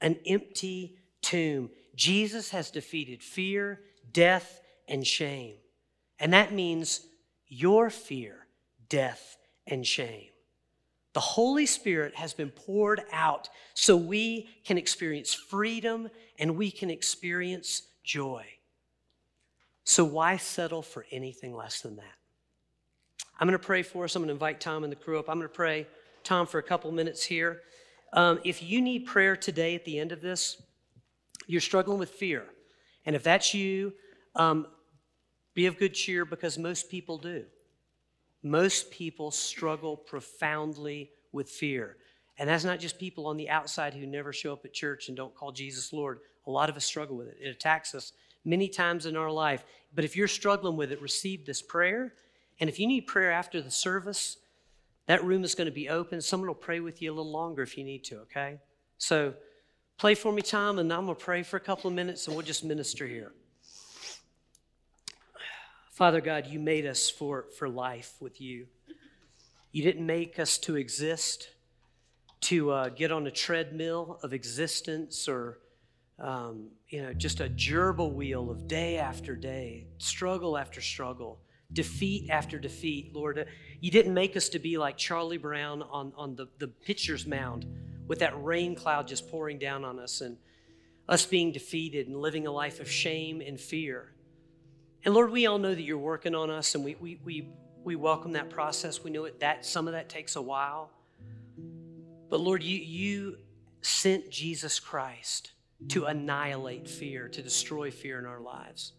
an 0.00 0.16
empty 0.26 0.96
tomb. 1.22 1.70
Jesus 2.00 2.48
has 2.48 2.70
defeated 2.70 3.22
fear, 3.22 3.78
death, 4.10 4.62
and 4.88 5.06
shame. 5.06 5.56
And 6.18 6.32
that 6.32 6.50
means 6.50 7.02
your 7.46 7.90
fear, 7.90 8.46
death, 8.88 9.36
and 9.66 9.86
shame. 9.86 10.28
The 11.12 11.20
Holy 11.20 11.66
Spirit 11.66 12.14
has 12.14 12.32
been 12.32 12.48
poured 12.48 13.02
out 13.12 13.50
so 13.74 13.98
we 13.98 14.48
can 14.64 14.78
experience 14.78 15.34
freedom 15.34 16.08
and 16.38 16.56
we 16.56 16.70
can 16.70 16.88
experience 16.88 17.82
joy. 18.02 18.46
So, 19.84 20.02
why 20.02 20.38
settle 20.38 20.80
for 20.80 21.04
anything 21.10 21.54
less 21.54 21.82
than 21.82 21.96
that? 21.96 22.16
I'm 23.38 23.46
going 23.46 23.58
to 23.58 23.66
pray 23.66 23.82
for 23.82 24.04
us. 24.04 24.16
I'm 24.16 24.22
going 24.22 24.28
to 24.28 24.32
invite 24.32 24.58
Tom 24.58 24.84
and 24.84 24.90
the 24.90 24.96
crew 24.96 25.18
up. 25.18 25.28
I'm 25.28 25.36
going 25.36 25.50
to 25.50 25.54
pray, 25.54 25.86
Tom, 26.24 26.46
for 26.46 26.56
a 26.56 26.62
couple 26.62 26.90
minutes 26.92 27.22
here. 27.22 27.60
Um, 28.14 28.40
if 28.42 28.62
you 28.62 28.80
need 28.80 29.00
prayer 29.00 29.36
today 29.36 29.74
at 29.74 29.84
the 29.84 29.98
end 29.98 30.12
of 30.12 30.22
this, 30.22 30.62
you're 31.50 31.60
struggling 31.60 31.98
with 31.98 32.10
fear. 32.10 32.44
And 33.04 33.16
if 33.16 33.22
that's 33.22 33.52
you, 33.54 33.92
um, 34.34 34.66
be 35.54 35.66
of 35.66 35.78
good 35.78 35.94
cheer 35.94 36.24
because 36.24 36.58
most 36.58 36.90
people 36.90 37.18
do. 37.18 37.44
most 38.42 38.90
people 38.90 39.30
struggle 39.30 39.96
profoundly 39.96 41.10
with 41.32 41.48
fear. 41.48 41.96
And 42.38 42.48
that's 42.48 42.64
not 42.64 42.78
just 42.78 42.98
people 42.98 43.26
on 43.26 43.36
the 43.36 43.50
outside 43.50 43.92
who 43.92 44.06
never 44.06 44.32
show 44.32 44.52
up 44.52 44.64
at 44.64 44.72
church 44.72 45.08
and 45.08 45.16
don't 45.16 45.34
call 45.34 45.52
Jesus 45.52 45.92
Lord. 45.92 46.20
A 46.46 46.50
lot 46.50 46.70
of 46.70 46.76
us 46.76 46.84
struggle 46.84 47.16
with 47.16 47.28
it. 47.28 47.36
It 47.40 47.48
attacks 47.48 47.94
us 47.94 48.12
many 48.44 48.68
times 48.68 49.04
in 49.04 49.16
our 49.16 49.30
life. 49.30 49.64
But 49.94 50.04
if 50.04 50.16
you're 50.16 50.28
struggling 50.28 50.76
with 50.76 50.90
it, 50.90 51.02
receive 51.02 51.44
this 51.44 51.60
prayer. 51.60 52.14
And 52.58 52.70
if 52.70 52.78
you 52.78 52.86
need 52.86 53.02
prayer 53.02 53.30
after 53.30 53.60
the 53.60 53.70
service, 53.70 54.38
that 55.06 55.22
room 55.22 55.44
is 55.44 55.54
going 55.54 55.66
to 55.66 55.72
be 55.72 55.88
open. 55.88 56.22
Someone 56.22 56.48
will 56.48 56.54
pray 56.54 56.80
with 56.80 57.02
you 57.02 57.12
a 57.12 57.14
little 57.14 57.30
longer 57.30 57.62
if 57.62 57.76
you 57.76 57.84
need 57.84 58.04
to, 58.04 58.20
okay? 58.20 58.58
So 58.96 59.34
play 60.00 60.14
for 60.14 60.32
me, 60.32 60.40
Tom, 60.40 60.78
and 60.78 60.90
I'm 60.90 61.04
going 61.04 61.14
to 61.14 61.22
pray 61.22 61.42
for 61.42 61.58
a 61.58 61.60
couple 61.60 61.86
of 61.86 61.94
minutes 61.94 62.26
and 62.26 62.34
we'll 62.34 62.46
just 62.46 62.64
minister 62.64 63.06
here. 63.06 63.32
Father 65.92 66.22
God, 66.22 66.46
you 66.46 66.58
made 66.58 66.86
us 66.86 67.10
for, 67.10 67.44
for 67.58 67.68
life 67.68 68.14
with 68.18 68.40
you. 68.40 68.66
You 69.72 69.82
didn't 69.82 70.06
make 70.06 70.38
us 70.38 70.56
to 70.60 70.76
exist, 70.76 71.50
to 72.42 72.70
uh, 72.70 72.88
get 72.88 73.12
on 73.12 73.26
a 73.26 73.30
treadmill 73.30 74.18
of 74.22 74.32
existence 74.32 75.28
or, 75.28 75.58
um, 76.18 76.68
you 76.88 77.02
know, 77.02 77.12
just 77.12 77.40
a 77.40 77.50
gerbil 77.50 78.14
wheel 78.14 78.50
of 78.50 78.66
day 78.66 78.96
after 78.96 79.36
day, 79.36 79.86
struggle 79.98 80.56
after 80.56 80.80
struggle, 80.80 81.40
defeat 81.74 82.30
after 82.30 82.58
defeat. 82.58 83.14
Lord, 83.14 83.46
you 83.82 83.90
didn't 83.90 84.14
make 84.14 84.34
us 84.34 84.48
to 84.48 84.58
be 84.58 84.78
like 84.78 84.96
Charlie 84.96 85.36
Brown 85.36 85.82
on, 85.82 86.14
on 86.16 86.36
the, 86.36 86.48
the 86.58 86.68
pitcher's 86.68 87.26
mound 87.26 87.66
with 88.10 88.18
that 88.18 88.42
rain 88.42 88.74
cloud 88.74 89.06
just 89.06 89.30
pouring 89.30 89.56
down 89.56 89.84
on 89.84 90.00
us 90.00 90.20
and 90.20 90.36
us 91.08 91.24
being 91.24 91.52
defeated 91.52 92.08
and 92.08 92.16
living 92.16 92.44
a 92.44 92.50
life 92.50 92.80
of 92.80 92.90
shame 92.90 93.40
and 93.40 93.58
fear. 93.58 94.10
And 95.04 95.14
Lord, 95.14 95.30
we 95.30 95.46
all 95.46 95.58
know 95.58 95.72
that 95.72 95.82
you're 95.82 95.96
working 95.96 96.34
on 96.34 96.50
us 96.50 96.74
and 96.74 96.84
we, 96.84 96.96
we, 96.96 97.20
we, 97.24 97.50
we 97.84 97.94
welcome 97.94 98.32
that 98.32 98.50
process. 98.50 99.04
We 99.04 99.12
know 99.12 99.26
it, 99.26 99.38
that 99.38 99.64
some 99.64 99.86
of 99.86 99.92
that 99.92 100.08
takes 100.08 100.34
a 100.34 100.42
while. 100.42 100.90
But 102.28 102.40
Lord, 102.40 102.64
you, 102.64 102.78
you 102.78 103.36
sent 103.80 104.28
Jesus 104.28 104.80
Christ 104.80 105.52
to 105.90 106.06
annihilate 106.06 106.88
fear, 106.88 107.28
to 107.28 107.40
destroy 107.40 107.92
fear 107.92 108.18
in 108.18 108.26
our 108.26 108.40
lives. 108.40 108.92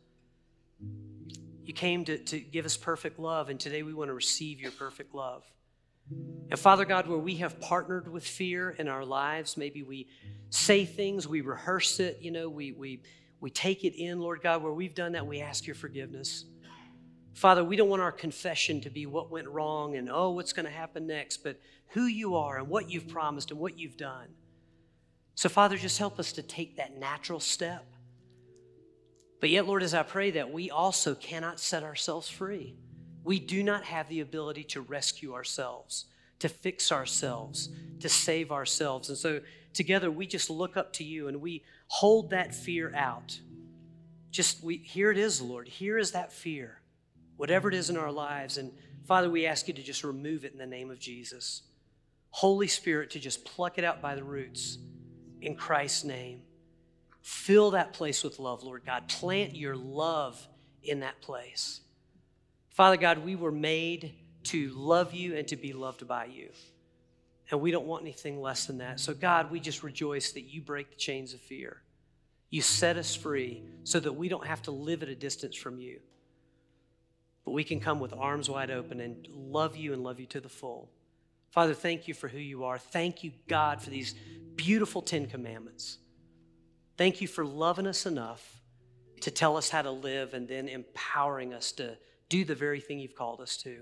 You 1.65 1.74
came 1.74 2.06
to, 2.06 2.17
to 2.17 2.39
give 2.39 2.65
us 2.65 2.78
perfect 2.78 3.19
love, 3.19 3.50
and 3.50 3.60
today 3.60 3.84
we 3.84 3.93
want 3.93 4.08
to 4.08 4.13
receive 4.13 4.62
your 4.62 4.71
perfect 4.71 5.13
love. 5.13 5.43
And 6.10 6.60
Father 6.60 6.84
God, 6.86 7.08
where 7.08 7.18
we 7.18 7.36
have 7.38 7.60
partnered 7.62 8.12
with 8.12 8.26
fear 8.26 8.72
in 8.72 8.88
our 8.88 9.06
lives, 9.06 9.56
maybe 9.56 9.84
we 9.84 10.08
say 10.50 10.84
things, 10.86 11.28
we 11.28 11.42
rehearse 11.42 12.00
it, 12.00 12.20
you 12.22 12.32
know, 12.32 12.50
we, 12.50 12.74
we, 12.74 13.02
we 13.40 13.50
take 13.50 13.86
it 13.86 13.96
in, 13.96 14.20
Lord 14.20 14.42
God, 14.42 14.62
where 14.62 14.74
we've 14.74 14.94
done 14.94 15.14
that, 15.14 15.26
we 15.26 15.40
ask 15.42 15.66
your 15.66 15.76
forgiveness. 15.76 16.46
Father, 17.34 17.64
we 17.64 17.78
don't 17.78 17.88
want 17.90 18.02
our 18.02 18.12
confession 18.12 18.82
to 18.82 18.90
be 18.90 19.06
what 19.06 19.32
went 19.32 19.48
wrong 19.48 19.96
and, 19.96 20.10
oh, 20.12 20.32
what's 20.32 20.52
going 20.52 20.66
to 20.66 20.72
happen 20.72 21.08
next, 21.08 21.38
but 21.38 21.60
who 21.90 22.06
you 22.06 22.36
are 22.36 22.58
and 22.58 22.68
what 22.68 22.90
you've 22.90 23.08
promised 23.08 23.52
and 23.52 23.60
what 23.60 23.80
you've 23.80 23.96
done. 23.96 24.28
So, 25.36 25.48
Father, 25.48 25.78
just 25.78 25.98
help 25.98 26.20
us 26.20 26.34
to 26.34 26.42
take 26.42 26.76
that 26.78 26.98
natural 26.98 27.40
step. 27.40 27.86
But 29.40 29.50
yet, 29.50 29.66
Lord, 29.66 29.82
as 29.82 29.94
I 29.94 30.04
pray 30.04 30.32
that, 30.32 30.52
we 30.52 30.70
also 30.70 31.16
cannot 31.16 31.60
set 31.60 31.84
ourselves 31.84 32.30
free. 32.30 32.76
We 33.24 33.40
do 33.40 33.64
not 33.64 33.84
have 33.86 34.10
the 34.10 34.20
ability 34.20 34.64
to 34.66 34.82
rescue 34.82 35.34
ourselves, 35.34 36.06
to 36.40 36.50
fix 36.50 36.92
ourselves, 36.92 37.70
to 38.00 38.10
save 38.10 38.52
ourselves. 38.52 39.10
And 39.10 39.18
so, 39.18 39.42
together, 39.74 40.10
we 40.10 40.26
just 40.26 40.50
look 40.50 40.76
up 40.76 40.94
to 40.94 41.04
you 41.04 41.28
and 41.28 41.42
we 41.42 41.64
hold 41.88 42.32
that 42.32 42.54
fear 42.54 42.94
out. 42.96 43.40
Just, 44.32 44.64
we, 44.64 44.78
here 44.78 45.12
it 45.12 45.18
is, 45.18 45.42
Lord. 45.42 45.68
Here 45.68 45.98
is 45.98 46.12
that 46.12 46.32
fear 46.32 46.82
whatever 47.42 47.70
it 47.70 47.74
is 47.74 47.90
in 47.90 47.98
our 47.98 48.12
lives. 48.12 48.60
And 48.60 48.72
Father, 49.08 49.28
we 49.28 49.48
ask 49.48 49.68
you 49.68 49.74
to 49.74 49.82
just 49.82 50.04
remove 50.04 50.46
it 50.46 50.52
in 50.54 50.60
the 50.60 50.66
name 50.68 50.92
of 50.92 51.00
Jesus. 51.00 51.64
Holy 52.30 52.68
Spirit, 52.68 53.10
to 53.10 53.20
just 53.20 53.44
pluck 53.46 53.80
it 53.80 53.84
out 53.84 54.00
by 54.00 54.14
the 54.14 54.24
roots 54.24 54.78
in 55.42 55.56
Christ's 55.56 56.04
name. 56.04 56.44
Fill 57.22 57.72
that 57.72 57.94
place 57.94 58.24
with 58.24 58.38
love, 58.38 58.62
Lord 58.62 58.86
God. 58.86 59.08
Plant 59.08 59.56
your 59.56 59.76
love 59.76 60.48
in 60.84 61.00
that 61.00 61.20
place. 61.22 61.82
Father 62.72 62.98
God, 62.98 63.20
we 63.20 63.36
were 63.36 63.52
made 63.52 64.14
to 64.44 64.70
love 64.70 65.14
you 65.14 65.36
and 65.36 65.48
to 65.50 65.56
be 65.56 65.74
loved 65.74 66.08
by 66.08 66.26
you. 66.26 66.50
And 67.52 67.60
we 67.62 67.72
don't 67.72 67.86
want 67.86 68.04
anything 68.04 68.42
less 68.42 68.66
than 68.66 68.78
that. 68.80 69.00
So, 69.00 69.14
God, 69.14 69.52
we 69.52 69.60
just 69.60 69.84
rejoice 69.84 70.32
that 70.32 70.44
you 70.44 70.62
break 70.62 70.90
the 70.90 70.96
chains 70.96 71.34
of 71.34 71.42
fear. 71.42 71.82
You 72.50 72.62
set 72.62 72.98
us 72.98 73.14
free 73.14 73.64
so 73.84 74.00
that 74.00 74.14
we 74.14 74.30
don't 74.30 74.48
have 74.48 74.62
to 74.64 74.72
live 74.72 75.04
at 75.04 75.10
a 75.10 75.16
distance 75.16 75.56
from 75.56 75.80
you 75.80 76.00
but 77.46 77.52
we 77.52 77.64
can 77.64 77.80
come 77.80 78.00
with 78.00 78.14
arms 78.14 78.50
wide 78.50 78.72
open 78.72 79.00
and 79.00 79.28
love 79.30 79.76
you 79.76 79.94
and 79.94 80.04
love 80.04 80.20
you 80.20 80.26
to 80.28 80.40
the 80.40 80.50
full. 80.50 80.90
Father, 81.50 81.74
thank 81.74 82.08
you 82.08 82.14
for 82.14 82.28
who 82.28 82.38
you 82.38 82.64
are. 82.64 82.78
Thank 82.78 83.24
you, 83.24 83.32
God, 83.48 83.82
for 83.82 83.90
these 83.90 84.16
beautiful 84.56 85.02
Ten 85.02 85.26
Commandments. 85.26 85.98
Thank 86.98 87.20
you 87.20 87.28
for 87.28 87.44
loving 87.44 87.88
us 87.88 88.06
enough 88.06 88.62
to 89.22 89.32
tell 89.32 89.58
us 89.58 89.70
how 89.70 89.82
to 89.82 89.92
live 89.92 90.34
and 90.34 90.48
then 90.48 90.68
empowering 90.68 91.54
us 91.54 91.72
to 91.74 91.98
do 92.32 92.46
the 92.46 92.56
very 92.56 92.80
thing 92.80 92.98
you've 92.98 93.13
called 93.13 93.41
us 93.41 93.58
to. 93.58 93.82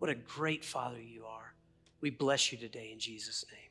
What 0.00 0.10
a 0.10 0.16
great 0.16 0.64
Father 0.64 1.00
you 1.00 1.24
are. 1.26 1.54
We 2.00 2.10
bless 2.10 2.50
you 2.50 2.58
today 2.58 2.90
in 2.92 2.98
Jesus' 2.98 3.44
name. 3.52 3.63